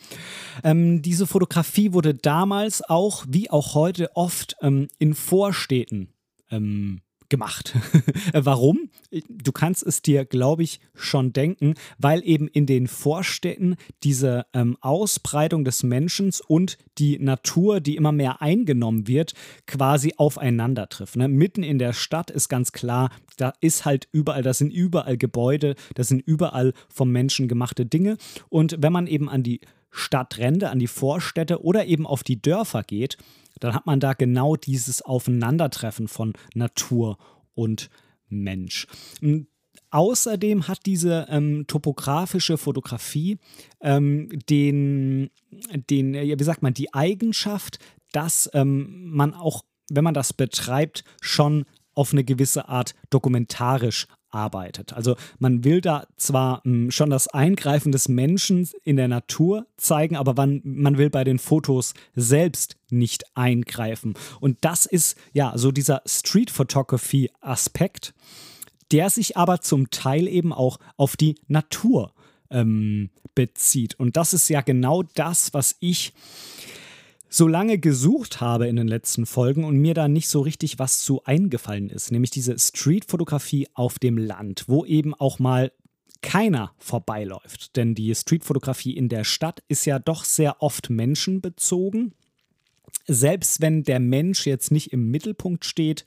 Ähm, 0.63 1.01
diese 1.01 1.27
Fotografie 1.27 1.95
wurde 1.95 2.13
damals 2.13 2.83
auch, 2.87 3.25
wie 3.27 3.49
auch 3.49 3.75
heute, 3.75 4.15
oft 4.17 4.57
ähm, 4.61 4.89
in 4.99 5.15
Vorstädten 5.15 6.13
ähm, 6.51 7.01
gemacht. 7.29 7.75
Warum? 8.33 8.91
Du 9.29 9.53
kannst 9.53 9.87
es 9.87 10.03
dir, 10.03 10.25
glaube 10.25 10.63
ich, 10.63 10.81
schon 10.95 11.33
denken, 11.33 11.75
weil 11.99 12.23
eben 12.25 12.49
in 12.49 12.67
den 12.67 12.87
Vorstädten 12.87 13.77
diese 14.03 14.47
ähm, 14.53 14.77
Ausbreitung 14.81 15.65
des 15.65 15.83
Menschen 15.83 16.33
und 16.49 16.79
die 16.99 17.19
Natur, 17.19 17.81
die 17.81 17.97
immer 17.97 18.13
mehr 18.13 18.43
eingenommen 18.43 19.07
wird, 19.07 19.35
quasi 19.67 20.15
aufeinander 20.17 20.89
trifft. 20.89 21.17
Ne? 21.17 21.29
Mitten 21.29 21.63
in 21.63 21.79
der 21.79 21.93
Stadt 21.93 22.31
ist 22.31 22.49
ganz 22.49 22.73
klar, 22.73 23.11
da 23.37 23.53
ist 23.61 23.85
halt 23.85 24.09
überall, 24.13 24.43
da 24.43 24.55
sind 24.55 24.73
überall 24.73 25.17
Gebäude, 25.17 25.75
da 25.95 26.05
sind 26.05 26.21
überall 26.21 26.73
vom 26.89 27.11
Menschen 27.11 27.49
gemachte 27.49 27.87
Dinge. 27.87 28.17
Und 28.49 28.77
wenn 28.81 28.93
man 28.93 29.07
eben 29.07 29.29
an 29.29 29.43
die 29.43 29.61
Stadtränder, 29.91 30.71
an 30.71 30.79
die 30.79 30.87
Vorstädte 30.87 31.63
oder 31.63 31.87
eben 31.87 32.07
auf 32.07 32.23
die 32.23 32.41
Dörfer 32.41 32.83
geht, 32.83 33.17
dann 33.61 33.75
hat 33.75 33.87
man 33.87 34.01
da 34.01 34.13
genau 34.13 34.57
dieses 34.57 35.03
Aufeinandertreffen 35.03 36.09
von 36.09 36.33
Natur 36.55 37.19
und 37.55 37.91
Mensch. 38.29 38.87
Außerdem 39.91 40.69
hat 40.69 40.81
diese 40.87 41.27
ähm, 41.31 41.67
topografische 41.67 42.59
Fotografie 42.59 43.39
ähm, 43.81 44.29
den, 44.49 45.31
den, 45.91 46.15
wie 46.15 46.45
sagt 46.45 46.63
man, 46.63 46.75
die 46.75 46.93
Eigenschaft, 46.93 47.79
dass 48.13 48.51
ähm, 48.53 49.11
man 49.11 49.35
auch, 49.35 49.65
wenn 49.91 50.05
man 50.05 50.15
das 50.15 50.33
betreibt, 50.33 51.05
schon 51.21 51.65
auf 51.95 52.13
eine 52.13 52.25
gewisse 52.25 52.69
Art 52.69 52.95
dokumentarisch 53.11 54.07
arbeitet. 54.37 54.93
Also 54.93 55.17
man 55.39 55.65
will 55.65 55.81
da 55.81 56.07
zwar 56.17 56.61
mh, 56.63 56.63
hm, 56.65 56.91
schon 56.91 57.11
das 57.11 57.27
Eingreifen 57.29 57.91
des 57.91 58.09
Menschen 58.09 58.69
in 58.85 58.97
der 58.97 59.09
Natur 59.09 59.67
zeigen, 59.77 60.17
aber 60.17 60.35
man, 60.35 60.61
man 60.65 60.99
will 60.99 61.11
bei 61.11 61.25
den 61.25 61.39
Fotos 61.39 61.95
selbst 62.15 62.77
nicht 62.91 63.25
eingreifen. 63.35 64.15
Und 64.41 64.59
das 64.61 64.87
ist 64.87 65.17
ja 65.33 65.57
so 65.57 65.73
dieser 65.73 66.03
Street 66.07 66.51
Photography 66.51 67.31
Aspekt, 67.41 68.15
der 68.93 69.11
sich 69.11 69.37
aber 69.37 69.61
zum 69.61 69.91
Teil 69.91 70.29
eben 70.29 70.53
auch 70.53 70.79
auf 70.97 71.17
die 71.17 71.37
Natur 71.49 72.13
ähm, 72.51 73.11
bezieht. 73.35 73.99
Und 73.99 74.17
das 74.17 74.33
ist 74.33 74.49
ja 74.49 74.61
genau 74.61 75.03
das, 75.15 75.53
was 75.55 75.77
ich 75.81 76.13
so 77.29 77.49
lange 77.49 77.79
gesucht 77.79 78.41
habe 78.41 78.69
in 78.69 78.77
den 78.77 78.89
letzten 78.89 79.27
Folgen 79.27 79.65
und 79.65 79.77
mir 79.77 79.95
da 79.95 80.09
nicht 80.09 80.29
so 80.29 80.41
richtig 80.41 80.79
was 80.79 81.01
zu 81.01 81.25
eingefallen 81.25 81.91
ist, 81.91 82.13
nämlich 82.13 82.31
diese 82.31 82.59
Streetfotografie 82.59 83.69
auf 83.75 83.99
dem 83.99 84.19
Land, 84.19 84.65
wo 84.69 84.85
eben 84.85 85.15
auch 85.15 85.39
mal 85.39 85.73
keiner 86.23 86.73
vorbeiläuft. 86.79 87.77
Denn 87.77 87.95
die 87.95 88.15
Streetfotografie 88.15 88.97
in 88.97 89.09
der 89.09 89.25
Stadt 89.25 89.63
ist 89.69 89.85
ja 89.85 89.99
doch 89.99 90.25
sehr 90.25 90.63
oft 90.63 90.91
menschenbezogen 90.91 92.15
selbst 93.07 93.61
wenn 93.61 93.83
der 93.83 94.01
Mensch 94.01 94.47
jetzt 94.47 94.71
nicht 94.71 94.93
im 94.93 95.11
Mittelpunkt 95.11 95.65
steht, 95.65 96.05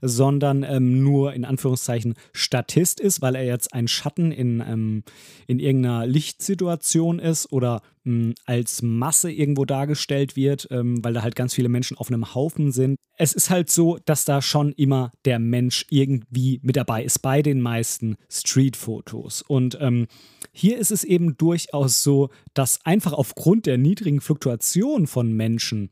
sondern 0.00 0.64
ähm, 0.64 1.02
nur 1.02 1.32
in 1.32 1.44
Anführungszeichen 1.44 2.14
Statist 2.32 3.00
ist, 3.00 3.22
weil 3.22 3.36
er 3.36 3.44
jetzt 3.44 3.72
ein 3.72 3.88
Schatten 3.88 4.32
in, 4.32 4.60
ähm, 4.60 5.04
in 5.46 5.58
irgendeiner 5.58 6.06
Lichtsituation 6.06 7.18
ist 7.18 7.52
oder 7.52 7.82
ähm, 8.04 8.34
als 8.44 8.82
Masse 8.82 9.30
irgendwo 9.30 9.64
dargestellt 9.64 10.36
wird, 10.36 10.68
ähm, 10.70 11.02
weil 11.04 11.12
da 11.14 11.22
halt 11.22 11.36
ganz 11.36 11.54
viele 11.54 11.68
Menschen 11.68 11.96
auf 11.96 12.08
einem 12.08 12.34
Haufen 12.34 12.72
sind. 12.72 12.96
Es 13.16 13.32
ist 13.32 13.50
halt 13.50 13.70
so, 13.70 13.98
dass 14.04 14.24
da 14.24 14.42
schon 14.42 14.72
immer 14.72 15.12
der 15.24 15.38
Mensch 15.38 15.86
irgendwie 15.90 16.60
mit 16.62 16.76
dabei 16.76 17.04
ist 17.04 17.20
bei 17.20 17.42
den 17.42 17.60
meisten 17.60 18.16
Streetfotos. 18.28 19.42
Und 19.42 19.78
ähm, 19.80 20.08
hier 20.52 20.78
ist 20.78 20.90
es 20.90 21.04
eben 21.04 21.36
durchaus 21.36 22.02
so, 22.02 22.30
dass 22.54 22.84
einfach 22.84 23.12
aufgrund 23.12 23.66
der 23.66 23.78
niedrigen 23.78 24.20
Fluktuation 24.20 25.06
von 25.06 25.32
Menschen 25.32 25.90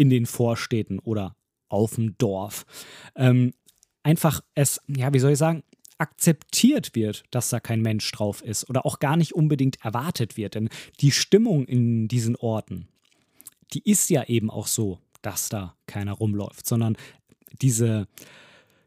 in 0.00 0.08
den 0.08 0.24
Vorstädten 0.24 0.98
oder 0.98 1.36
auf 1.68 1.96
dem 1.96 2.16
Dorf. 2.16 2.64
Ähm, 3.16 3.52
einfach 4.02 4.40
es, 4.54 4.80
ja, 4.88 5.12
wie 5.12 5.18
soll 5.18 5.32
ich 5.32 5.38
sagen, 5.38 5.62
akzeptiert 5.98 6.94
wird, 6.94 7.24
dass 7.30 7.50
da 7.50 7.60
kein 7.60 7.82
Mensch 7.82 8.10
drauf 8.10 8.42
ist 8.42 8.68
oder 8.70 8.86
auch 8.86 8.98
gar 8.98 9.18
nicht 9.18 9.34
unbedingt 9.34 9.84
erwartet 9.84 10.38
wird. 10.38 10.54
Denn 10.54 10.70
die 11.00 11.10
Stimmung 11.10 11.66
in 11.66 12.08
diesen 12.08 12.34
Orten, 12.34 12.88
die 13.74 13.82
ist 13.88 14.08
ja 14.08 14.24
eben 14.24 14.50
auch 14.50 14.66
so, 14.66 15.00
dass 15.20 15.50
da 15.50 15.76
keiner 15.86 16.12
rumläuft, 16.12 16.66
sondern 16.66 16.96
diese 17.60 18.08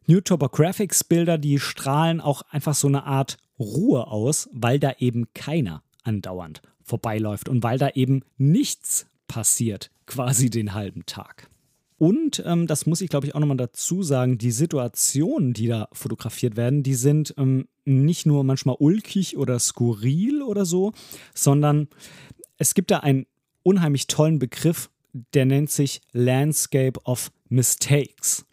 New 0.07 0.19
Topographics 0.19 1.03
Bilder, 1.03 1.37
die 1.37 1.59
strahlen 1.59 2.21
auch 2.21 2.41
einfach 2.49 2.73
so 2.73 2.87
eine 2.87 3.03
Art 3.03 3.37
Ruhe 3.59 4.07
aus, 4.07 4.49
weil 4.51 4.79
da 4.79 4.93
eben 4.97 5.31
keiner 5.35 5.83
andauernd 6.03 6.63
vorbeiläuft 6.81 7.49
und 7.49 7.61
weil 7.61 7.77
da 7.77 7.89
eben 7.89 8.23
nichts 8.37 9.05
passiert 9.27 9.91
quasi 10.05 10.49
den 10.49 10.73
halben 10.73 11.05
Tag. 11.05 11.49
Und 11.97 12.43
ähm, 12.45 12.67
das 12.67 12.85
muss 12.85 13.01
ich, 13.01 13.09
glaube 13.09 13.27
ich, 13.27 13.35
auch 13.35 13.39
nochmal 13.39 13.57
dazu 13.57 14.03
sagen, 14.03 14.37
die 14.37 14.51
Situationen, 14.51 15.53
die 15.53 15.67
da 15.67 15.87
fotografiert 15.93 16.57
werden, 16.57 16.83
die 16.83 16.95
sind 16.95 17.33
ähm, 17.37 17.67
nicht 17.85 18.25
nur 18.25 18.43
manchmal 18.43 18.75
ulkig 18.79 19.37
oder 19.37 19.59
skurril 19.59 20.41
oder 20.41 20.65
so, 20.65 20.91
sondern 21.33 21.87
es 22.57 22.73
gibt 22.73 22.91
da 22.91 22.99
einen 22.99 23.25
unheimlich 23.61 24.07
tollen 24.07 24.39
Begriff, 24.39 24.89
der 25.33 25.45
nennt 25.45 25.69
sich 25.69 26.01
Landscape 26.11 26.99
of 27.05 27.31
Mistakes. 27.47 28.45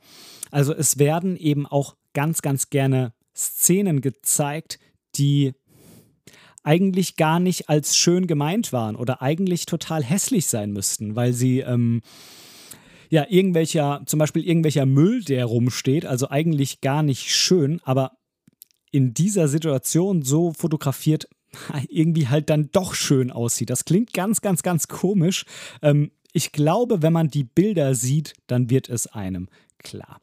Also 0.51 0.75
es 0.75 0.99
werden 0.99 1.37
eben 1.37 1.67
auch 1.67 1.97
ganz, 2.13 2.43
ganz 2.43 2.71
gerne 2.71 3.15
Szenen 3.35 4.01
gezeigt, 4.01 4.79
die 5.17 5.55
eigentlich 6.62 7.16
gar 7.16 7.40
nicht 7.40 7.68
als 7.68 7.96
schön 7.96 8.27
gemeint 8.27 8.73
waren 8.73 8.96
oder 8.96 9.23
eigentlich 9.23 9.66
total 9.66 10.05
hässlich 10.05 10.46
sein 10.46 10.73
müssten, 10.73 11.16
weil 11.16 11.33
sie 11.33 11.61
ähm, 11.61 12.03
ja 13.09 13.27
irgendwelcher, 13.29 14.03
zum 14.07 14.18
Beispiel 14.18 14.46
irgendwelcher 14.46 14.87
Müll, 14.87 15.23
der 15.25 15.44
rumsteht, 15.46 16.07
also 16.07 16.29
eigentlich 16.29 16.81
gar 16.81 17.03
nicht 17.03 17.35
schön, 17.35 17.81
aber 17.85 18.12
in 18.90 19.14
dieser 19.14 19.49
Situation 19.49 20.23
so 20.23 20.53
fotografiert 20.53 21.29
irgendwie 21.88 22.29
halt 22.29 22.51
dann 22.51 22.70
doch 22.73 22.94
schön 22.94 23.31
aussieht. 23.31 23.70
Das 23.70 23.85
klingt 23.85 24.12
ganz, 24.12 24.40
ganz, 24.40 24.62
ganz 24.62 24.88
komisch. 24.88 25.44
Ähm, 25.83 26.12
ich 26.33 26.53
glaube, 26.53 27.03
wenn 27.03 27.12
man 27.12 27.29
die 27.29 27.44
Bilder 27.44 27.94
sieht, 27.94 28.35
dann 28.46 28.70
wird 28.70 28.88
es 28.88 29.09
einem 29.09 29.49
klar. 29.79 30.20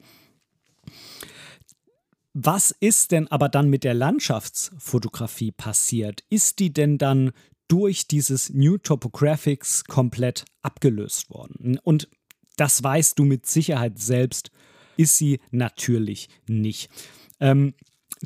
Was 2.39 2.69
ist 2.69 3.13
denn 3.13 3.27
aber 3.29 3.49
dann 3.49 3.67
mit 3.67 3.83
der 3.83 3.95
Landschaftsfotografie 3.95 5.51
passiert? 5.51 6.23
Ist 6.29 6.59
die 6.59 6.71
denn 6.71 6.99
dann 6.99 7.31
durch 7.67 8.05
dieses 8.05 8.51
New 8.51 8.77
Topographics 8.77 9.85
komplett 9.85 10.45
abgelöst 10.61 11.31
worden? 11.31 11.79
Und 11.83 12.07
das 12.55 12.83
weißt 12.83 13.17
du 13.17 13.25
mit 13.25 13.47
Sicherheit 13.47 13.97
selbst, 13.97 14.51
ist 14.97 15.17
sie 15.17 15.39
natürlich 15.49 16.29
nicht. 16.47 16.91
Ähm, 17.39 17.73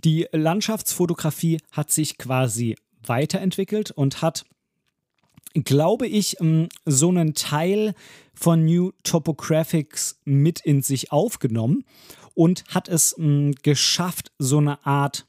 die 0.03 0.27
Landschaftsfotografie 0.33 1.59
hat 1.71 1.89
sich 1.89 2.17
quasi 2.17 2.75
weiterentwickelt 3.07 3.91
und 3.91 4.21
hat, 4.21 4.43
glaube 5.53 6.07
ich, 6.07 6.41
ähm, 6.41 6.67
so 6.85 7.07
einen 7.07 7.33
Teil 7.33 7.93
von 8.33 8.65
New 8.65 8.91
Topographics 9.03 10.19
mit 10.25 10.59
in 10.59 10.81
sich 10.81 11.13
aufgenommen 11.13 11.85
und 12.33 12.63
hat 12.69 12.87
es 12.87 13.15
mh, 13.17 13.25
hm, 13.25 13.55
geschafft, 13.63 14.31
so 14.37 14.57
eine 14.57 14.85
Art 14.85 15.25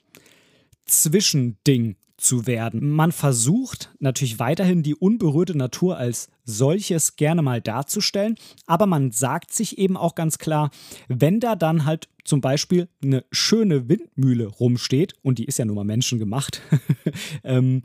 Zwischending 0.84 1.96
zu 2.22 2.46
werden. 2.46 2.90
Man 2.90 3.10
versucht 3.10 3.90
natürlich 3.98 4.38
weiterhin 4.38 4.82
die 4.82 4.94
unberührte 4.94 5.56
Natur 5.56 5.96
als 5.96 6.28
solches 6.44 7.16
gerne 7.16 7.42
mal 7.42 7.60
darzustellen, 7.60 8.36
aber 8.66 8.86
man 8.86 9.10
sagt 9.10 9.52
sich 9.52 9.78
eben 9.78 9.96
auch 9.96 10.14
ganz 10.14 10.38
klar, 10.38 10.70
wenn 11.08 11.40
da 11.40 11.56
dann 11.56 11.84
halt 11.84 12.08
zum 12.24 12.40
Beispiel 12.40 12.88
eine 13.02 13.24
schöne 13.32 13.88
Windmühle 13.88 14.46
rumsteht, 14.46 15.14
und 15.22 15.38
die 15.38 15.46
ist 15.46 15.58
ja 15.58 15.64
nun 15.64 15.76
mal 15.76 15.84
menschengemacht, 15.84 16.62
ähm, 17.44 17.82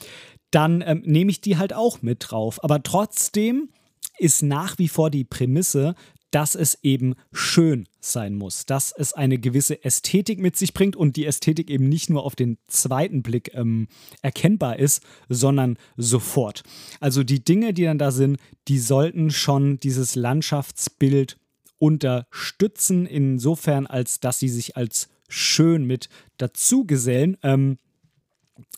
dann 0.52 0.84
ähm, 0.86 1.02
nehme 1.06 1.32
ich 1.32 1.42
die 1.42 1.58
halt 1.58 1.74
auch 1.74 2.02
mit 2.02 2.26
drauf. 2.30 2.64
Aber 2.64 2.84
trotzdem 2.84 3.70
ist 4.18 4.44
nach 4.44 4.78
wie 4.78 4.88
vor 4.88 5.10
die 5.10 5.24
Prämisse, 5.24 5.96
dass 6.32 6.56
es 6.56 6.78
eben 6.84 7.16
schön 7.32 7.88
sein 8.00 8.36
muss, 8.36 8.66
dass 8.66 8.92
es 8.92 9.14
eine 9.14 9.38
gewisse 9.38 9.84
Ästhetik 9.84 10.40
mit 10.40 10.56
sich 10.56 10.74
bringt 10.74 10.96
und 10.96 11.16
die 11.16 11.26
Ästhetik 11.26 11.70
eben 11.70 11.88
nicht 11.88 12.10
nur 12.10 12.24
auf 12.24 12.36
den 12.36 12.58
zweiten 12.68 13.24
Blick 13.24 13.52
ähm, 13.54 13.88
erkennbar 14.22 14.78
ist, 14.80 15.04
sondern 15.30 15.78
sofort. 15.96 16.64
Also 17.00 17.24
die 17.24 17.44
Dinge, 17.44 17.74
die 17.74 17.84
dann 17.84 17.98
da 17.98 18.12
sind, 18.12 18.38
die 18.68 18.80
sollten 18.80 19.32
schon 19.32 19.80
dieses 19.80 20.16
Landschaftsbild 20.16 21.38
unterstützen, 21.78 23.06
insofern 23.06 23.88
als 23.88 24.20
dass 24.20 24.40
sie 24.40 24.50
sich 24.50 24.76
als 24.76 25.10
schön 25.30 25.86
mit 25.86 26.10
dazu 26.38 26.86
gesellen. 26.86 27.38
Ähm, 27.44 27.78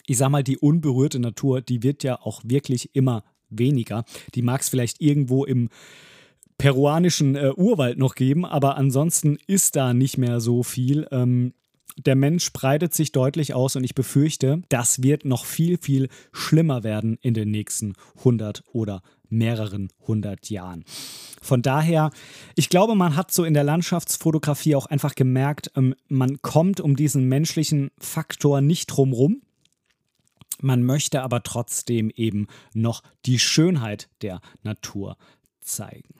ich 0.05 0.17
sag 0.17 0.29
mal, 0.29 0.43
die 0.43 0.57
unberührte 0.57 1.19
Natur, 1.19 1.61
die 1.61 1.83
wird 1.83 2.03
ja 2.03 2.19
auch 2.21 2.41
wirklich 2.43 2.95
immer 2.95 3.23
weniger. 3.49 4.03
Die 4.35 4.41
mag 4.41 4.61
es 4.61 4.69
vielleicht 4.69 5.01
irgendwo 5.01 5.45
im 5.45 5.69
peruanischen 6.59 7.35
äh, 7.35 7.51
Urwald 7.55 7.97
noch 7.97 8.13
geben, 8.13 8.45
aber 8.45 8.77
ansonsten 8.77 9.39
ist 9.47 9.75
da 9.75 9.95
nicht 9.95 10.19
mehr 10.19 10.39
so 10.39 10.61
viel. 10.61 11.07
Ähm, 11.09 11.53
der 11.97 12.15
Mensch 12.15 12.53
breitet 12.53 12.93
sich 12.93 13.11
deutlich 13.11 13.53
aus 13.53 13.75
und 13.75 13.83
ich 13.83 13.95
befürchte, 13.95 14.61
das 14.69 15.01
wird 15.01 15.25
noch 15.25 15.45
viel, 15.45 15.77
viel 15.77 16.09
schlimmer 16.31 16.83
werden 16.83 17.17
in 17.21 17.33
den 17.33 17.49
nächsten 17.49 17.93
100 18.19 18.63
oder 18.71 19.01
mehreren 19.29 19.89
hundert 20.05 20.49
Jahren. 20.49 20.83
Von 21.41 21.61
daher, 21.61 22.11
ich 22.55 22.69
glaube, 22.69 22.95
man 22.95 23.15
hat 23.15 23.31
so 23.31 23.45
in 23.45 23.53
der 23.53 23.63
Landschaftsfotografie 23.63 24.75
auch 24.75 24.87
einfach 24.87 25.15
gemerkt, 25.15 25.71
ähm, 25.75 25.95
man 26.09 26.41
kommt 26.41 26.81
um 26.81 26.95
diesen 26.95 27.25
menschlichen 27.25 27.89
Faktor 27.97 28.61
nicht 28.61 28.87
drumrum. 28.87 29.41
Man 30.61 30.83
möchte 30.83 31.21
aber 31.21 31.41
trotzdem 31.41 32.09
eben 32.09 32.47
noch 32.73 33.01
die 33.25 33.39
Schönheit 33.39 34.09
der 34.21 34.41
Natur 34.61 35.15
zeigen. 35.61 36.18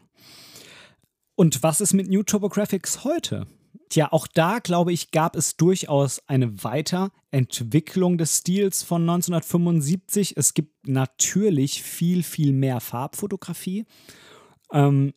Und 1.39 1.63
was 1.63 1.79
ist 1.79 1.93
mit 1.93 2.09
New 2.09 2.21
Topographics 2.21 3.05
heute? 3.05 3.47
Tja, 3.87 4.09
auch 4.11 4.27
da, 4.27 4.59
glaube 4.59 4.91
ich, 4.91 5.11
gab 5.11 5.37
es 5.37 5.55
durchaus 5.55 6.21
eine 6.27 6.65
Weiterentwicklung 6.65 8.17
des 8.17 8.39
Stils 8.39 8.83
von 8.83 9.03
1975. 9.03 10.35
Es 10.35 10.53
gibt 10.53 10.85
natürlich 10.85 11.81
viel, 11.81 12.23
viel 12.23 12.51
mehr 12.51 12.81
Farbfotografie. 12.81 13.85
Ähm, 14.73 15.13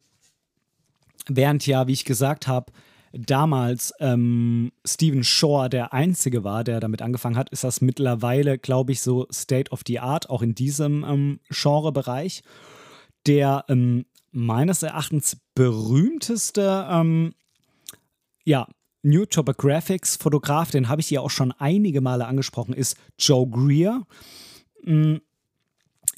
während 1.27 1.67
ja, 1.67 1.89
wie 1.89 1.93
ich 1.93 2.05
gesagt 2.05 2.47
habe, 2.47 2.71
damals 3.13 3.93
ähm, 3.99 4.71
Stephen 4.87 5.25
Shore 5.25 5.69
der 5.69 5.93
Einzige 5.93 6.45
war, 6.45 6.63
der 6.63 6.79
damit 6.79 7.03
angefangen 7.03 7.37
hat, 7.37 7.51
ist 7.51 7.65
das 7.65 7.81
mittlerweile, 7.81 8.59
glaube 8.59 8.93
ich, 8.93 9.01
so 9.01 9.27
State 9.33 9.73
of 9.73 9.81
the 9.89 9.99
Art, 9.99 10.31
auch 10.31 10.43
in 10.43 10.55
diesem 10.55 11.03
ähm, 11.03 11.41
Genrebereich. 11.51 12.45
Der 13.27 13.65
ähm, 13.69 14.05
meines 14.33 14.83
Erachtens 14.83 15.37
berühmteste, 15.55 16.87
ähm, 16.91 17.35
ja, 18.45 18.67
New 19.03 19.27
Topographics 19.27 20.17
Fotograf, 20.17 20.71
den 20.71 20.89
habe 20.89 21.01
ich 21.01 21.09
hier 21.09 21.23
auch 21.23 21.31
schon 21.31 21.53
einige 21.53 22.01
Male 22.01 22.27
angesprochen, 22.27 22.73
ist 22.73 22.97
Joe 23.19 23.49
Greer. 23.49 24.03
Mhm. 24.85 25.21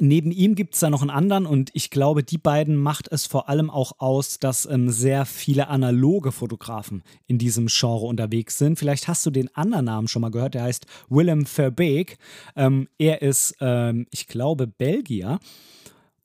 Neben 0.00 0.32
ihm 0.32 0.56
gibt 0.56 0.74
es 0.74 0.80
da 0.80 0.90
noch 0.90 1.02
einen 1.02 1.10
anderen 1.10 1.46
und 1.46 1.70
ich 1.72 1.88
glaube, 1.88 2.24
die 2.24 2.38
beiden 2.38 2.74
macht 2.74 3.06
es 3.12 3.26
vor 3.26 3.48
allem 3.48 3.70
auch 3.70 4.00
aus, 4.00 4.40
dass 4.40 4.66
ähm, 4.66 4.90
sehr 4.90 5.24
viele 5.24 5.68
analoge 5.68 6.32
Fotografen 6.32 7.04
in 7.28 7.38
diesem 7.38 7.68
Genre 7.68 8.04
unterwegs 8.06 8.58
sind. 8.58 8.76
Vielleicht 8.76 9.06
hast 9.06 9.24
du 9.24 9.30
den 9.30 9.54
anderen 9.54 9.84
Namen 9.84 10.08
schon 10.08 10.22
mal 10.22 10.32
gehört, 10.32 10.54
der 10.54 10.64
heißt 10.64 10.86
Willem 11.08 11.46
Verbeek. 11.46 12.18
Ähm, 12.56 12.88
er 12.98 13.22
ist, 13.22 13.54
ähm, 13.60 14.06
ich 14.10 14.26
glaube, 14.26 14.66
Belgier 14.66 15.38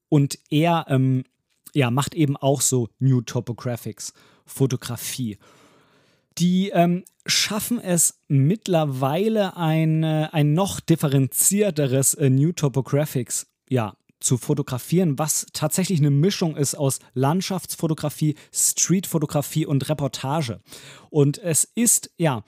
und 0.09 0.39
er 0.49 0.85
ähm, 0.89 1.23
ja, 1.73 1.91
macht 1.91 2.15
eben 2.15 2.37
auch 2.37 2.61
so 2.61 2.89
New 2.99 3.21
Topographics 3.21 4.13
Fotografie. 4.45 5.37
Die 6.37 6.69
ähm, 6.69 7.03
schaffen 7.25 7.79
es 7.79 8.21
mittlerweile 8.27 9.57
ein, 9.57 10.03
ein 10.03 10.53
noch 10.53 10.79
differenzierteres 10.79 12.13
äh, 12.15 12.29
New 12.29 12.51
Topographics 12.53 13.47
ja, 13.69 13.95
zu 14.19 14.37
fotografieren, 14.37 15.17
was 15.17 15.47
tatsächlich 15.53 15.99
eine 15.99 16.11
Mischung 16.11 16.55
ist 16.55 16.75
aus 16.75 16.99
Landschaftsfotografie, 17.13 18.35
Streetfotografie 18.51 19.65
und 19.65 19.87
Reportage. 19.89 20.61
Und 21.09 21.37
es 21.37 21.63
ist, 21.75 22.11
ja, 22.17 22.43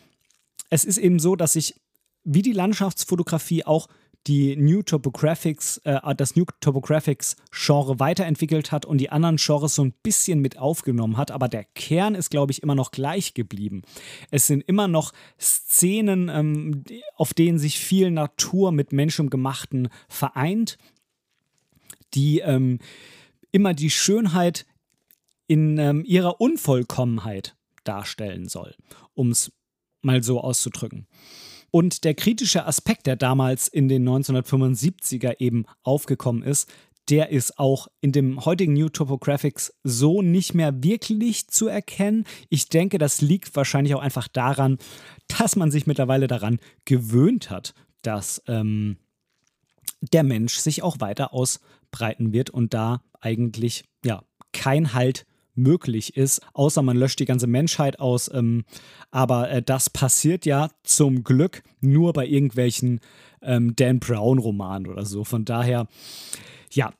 es 0.69 0.85
ist 0.85 0.97
eben 0.97 1.19
so, 1.19 1.35
dass 1.35 1.53
sich 1.53 1.75
wie 2.23 2.41
die 2.41 2.53
Landschaftsfotografie 2.53 3.65
auch 3.65 3.87
die 4.27 4.55
New 4.55 4.83
Topographics, 4.83 5.77
äh, 5.83 5.99
das 6.15 6.35
New 6.35 6.45
Topographics 6.59 7.35
Genre 7.51 7.99
weiterentwickelt 7.99 8.71
hat 8.71 8.85
und 8.85 8.99
die 8.99 9.09
anderen 9.09 9.37
Genres 9.37 9.75
so 9.75 9.83
ein 9.83 9.93
bisschen 10.03 10.39
mit 10.39 10.57
aufgenommen 10.57 11.17
hat, 11.17 11.31
aber 11.31 11.47
der 11.47 11.63
Kern 11.63 12.15
ist, 12.15 12.29
glaube 12.29 12.51
ich, 12.51 12.61
immer 12.61 12.75
noch 12.75 12.91
gleich 12.91 13.33
geblieben. 13.33 13.81
Es 14.29 14.47
sind 14.47 14.61
immer 14.61 14.87
noch 14.87 15.11
Szenen, 15.39 16.29
ähm, 16.29 16.83
auf 17.15 17.33
denen 17.33 17.57
sich 17.57 17.79
viel 17.79 18.11
Natur 18.11 18.71
mit 18.71 18.93
menschengemachten 18.93 19.89
vereint, 20.07 20.77
die 22.13 22.39
ähm, 22.39 22.79
immer 23.51 23.73
die 23.73 23.89
Schönheit 23.89 24.65
in 25.47 25.77
ähm, 25.77 26.03
ihrer 26.05 26.39
Unvollkommenheit 26.39 27.55
darstellen 27.83 28.47
soll, 28.47 28.75
um 29.13 29.31
es 29.31 29.51
mal 30.01 30.23
so 30.23 30.39
auszudrücken. 30.41 31.07
Und 31.71 32.03
der 32.03 32.13
kritische 32.13 32.65
Aspekt, 32.65 33.07
der 33.07 33.15
damals 33.15 33.67
in 33.67 33.87
den 33.87 34.07
1975er 34.07 35.39
eben 35.39 35.65
aufgekommen 35.83 36.43
ist, 36.43 36.69
der 37.09 37.29
ist 37.29 37.57
auch 37.57 37.87
in 37.99 38.11
dem 38.11 38.45
heutigen 38.45 38.73
New 38.73 38.89
Topographics 38.89 39.73
so 39.83 40.21
nicht 40.21 40.53
mehr 40.53 40.83
wirklich 40.83 41.47
zu 41.47 41.67
erkennen. 41.67 42.25
Ich 42.49 42.69
denke, 42.69 42.97
das 42.97 43.21
liegt 43.21 43.55
wahrscheinlich 43.55 43.95
auch 43.95 44.01
einfach 44.01 44.27
daran, 44.27 44.77
dass 45.27 45.55
man 45.55 45.71
sich 45.71 45.87
mittlerweile 45.87 46.27
daran 46.27 46.59
gewöhnt 46.85 47.49
hat, 47.49 47.73
dass 48.01 48.43
ähm, 48.47 48.97
der 50.01 50.23
Mensch 50.23 50.55
sich 50.55 50.83
auch 50.83 50.99
weiter 50.99 51.33
ausbreiten 51.33 52.33
wird 52.33 52.49
und 52.49 52.73
da 52.73 53.01
eigentlich 53.19 53.85
ja 54.05 54.23
kein 54.51 54.93
Halt 54.93 55.25
möglich 55.55 56.15
ist, 56.17 56.41
außer 56.53 56.81
man 56.81 56.97
löscht 56.97 57.19
die 57.19 57.25
ganze 57.25 57.47
Menschheit 57.47 57.99
aus. 57.99 58.29
Ähm, 58.33 58.65
aber 59.11 59.49
äh, 59.49 59.61
das 59.61 59.89
passiert 59.89 60.45
ja 60.45 60.69
zum 60.83 61.23
Glück 61.23 61.63
nur 61.79 62.13
bei 62.13 62.25
irgendwelchen 62.25 62.99
ähm, 63.41 63.75
Dan 63.75 63.99
Brown-Romanen 63.99 64.87
oder 64.87 65.05
so. 65.05 65.23
Von 65.23 65.45
daher, 65.45 65.87
ja, 66.71 66.93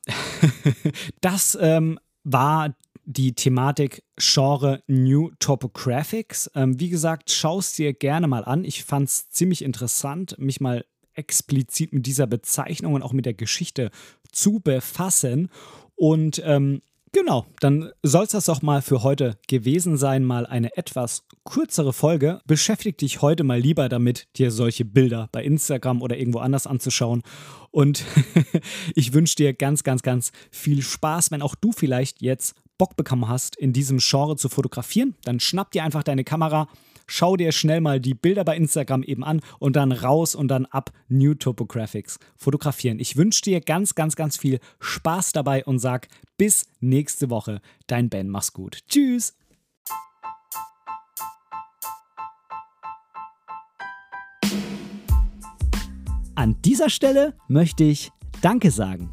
das 1.20 1.56
ähm, 1.60 1.98
war 2.24 2.74
die 3.04 3.34
Thematik 3.34 4.04
Genre 4.16 4.82
New 4.86 5.30
Topographics. 5.38 6.50
Ähm, 6.54 6.78
wie 6.78 6.88
gesagt, 6.88 7.30
schau 7.30 7.58
es 7.58 7.74
dir 7.74 7.92
gerne 7.92 8.28
mal 8.28 8.44
an. 8.44 8.64
Ich 8.64 8.84
fand 8.84 9.08
es 9.08 9.30
ziemlich 9.30 9.62
interessant, 9.62 10.36
mich 10.38 10.60
mal 10.60 10.84
explizit 11.14 11.92
mit 11.92 12.06
dieser 12.06 12.26
Bezeichnung 12.26 12.94
und 12.94 13.02
auch 13.02 13.12
mit 13.12 13.26
der 13.26 13.34
Geschichte 13.34 13.90
zu 14.30 14.60
befassen. 14.60 15.48
Und 15.94 16.40
ähm, 16.44 16.82
Genau, 17.14 17.44
dann 17.60 17.90
soll 18.02 18.24
es 18.24 18.30
das 18.30 18.46
doch 18.46 18.62
mal 18.62 18.80
für 18.80 19.02
heute 19.02 19.36
gewesen 19.46 19.98
sein, 19.98 20.24
mal 20.24 20.46
eine 20.46 20.74
etwas 20.78 21.26
kürzere 21.44 21.92
Folge. 21.92 22.40
Beschäftige 22.46 22.96
dich 22.96 23.20
heute 23.20 23.44
mal 23.44 23.60
lieber 23.60 23.90
damit, 23.90 24.28
dir 24.36 24.50
solche 24.50 24.86
Bilder 24.86 25.28
bei 25.30 25.44
Instagram 25.44 26.00
oder 26.00 26.16
irgendwo 26.16 26.38
anders 26.38 26.66
anzuschauen. 26.66 27.22
Und 27.70 28.06
ich 28.94 29.12
wünsche 29.12 29.36
dir 29.36 29.52
ganz, 29.52 29.84
ganz, 29.84 30.02
ganz 30.02 30.32
viel 30.50 30.80
Spaß, 30.80 31.30
wenn 31.30 31.42
auch 31.42 31.54
du 31.54 31.72
vielleicht 31.72 32.22
jetzt 32.22 32.54
Bock 32.78 32.96
bekommen 32.96 33.28
hast, 33.28 33.56
in 33.56 33.74
diesem 33.74 33.98
Genre 33.98 34.36
zu 34.36 34.48
fotografieren. 34.48 35.14
Dann 35.24 35.38
schnapp 35.38 35.70
dir 35.70 35.84
einfach 35.84 36.02
deine 36.04 36.24
Kamera, 36.24 36.66
schau 37.06 37.36
dir 37.36 37.52
schnell 37.52 37.80
mal 37.80 38.00
die 38.00 38.14
Bilder 38.14 38.44
bei 38.44 38.56
Instagram 38.56 39.02
eben 39.02 39.24
an 39.24 39.40
und 39.58 39.76
dann 39.76 39.92
raus 39.92 40.34
und 40.34 40.48
dann 40.48 40.66
ab 40.66 40.90
New 41.08 41.34
Topographics 41.34 42.18
fotografieren. 42.36 42.98
Ich 42.98 43.16
wünsche 43.16 43.42
dir 43.42 43.60
ganz, 43.60 43.94
ganz, 43.94 44.16
ganz 44.16 44.36
viel 44.36 44.60
Spaß 44.80 45.32
dabei 45.32 45.64
und 45.64 45.78
sag 45.78 46.08
bis 46.36 46.66
nächste 46.80 47.30
Woche. 47.30 47.60
Dein 47.86 48.08
Ben, 48.08 48.28
mach's 48.28 48.52
gut. 48.52 48.78
Tschüss. 48.88 49.34
An 56.34 56.56
dieser 56.62 56.90
Stelle 56.90 57.34
möchte 57.46 57.84
ich 57.84 58.10
Danke 58.40 58.70
sagen. 58.70 59.12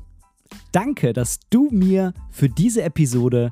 Danke, 0.72 1.14
dass 1.14 1.40
du 1.50 1.70
mir 1.72 2.14
für 2.32 2.50
diese 2.50 2.82
Episode 2.82 3.52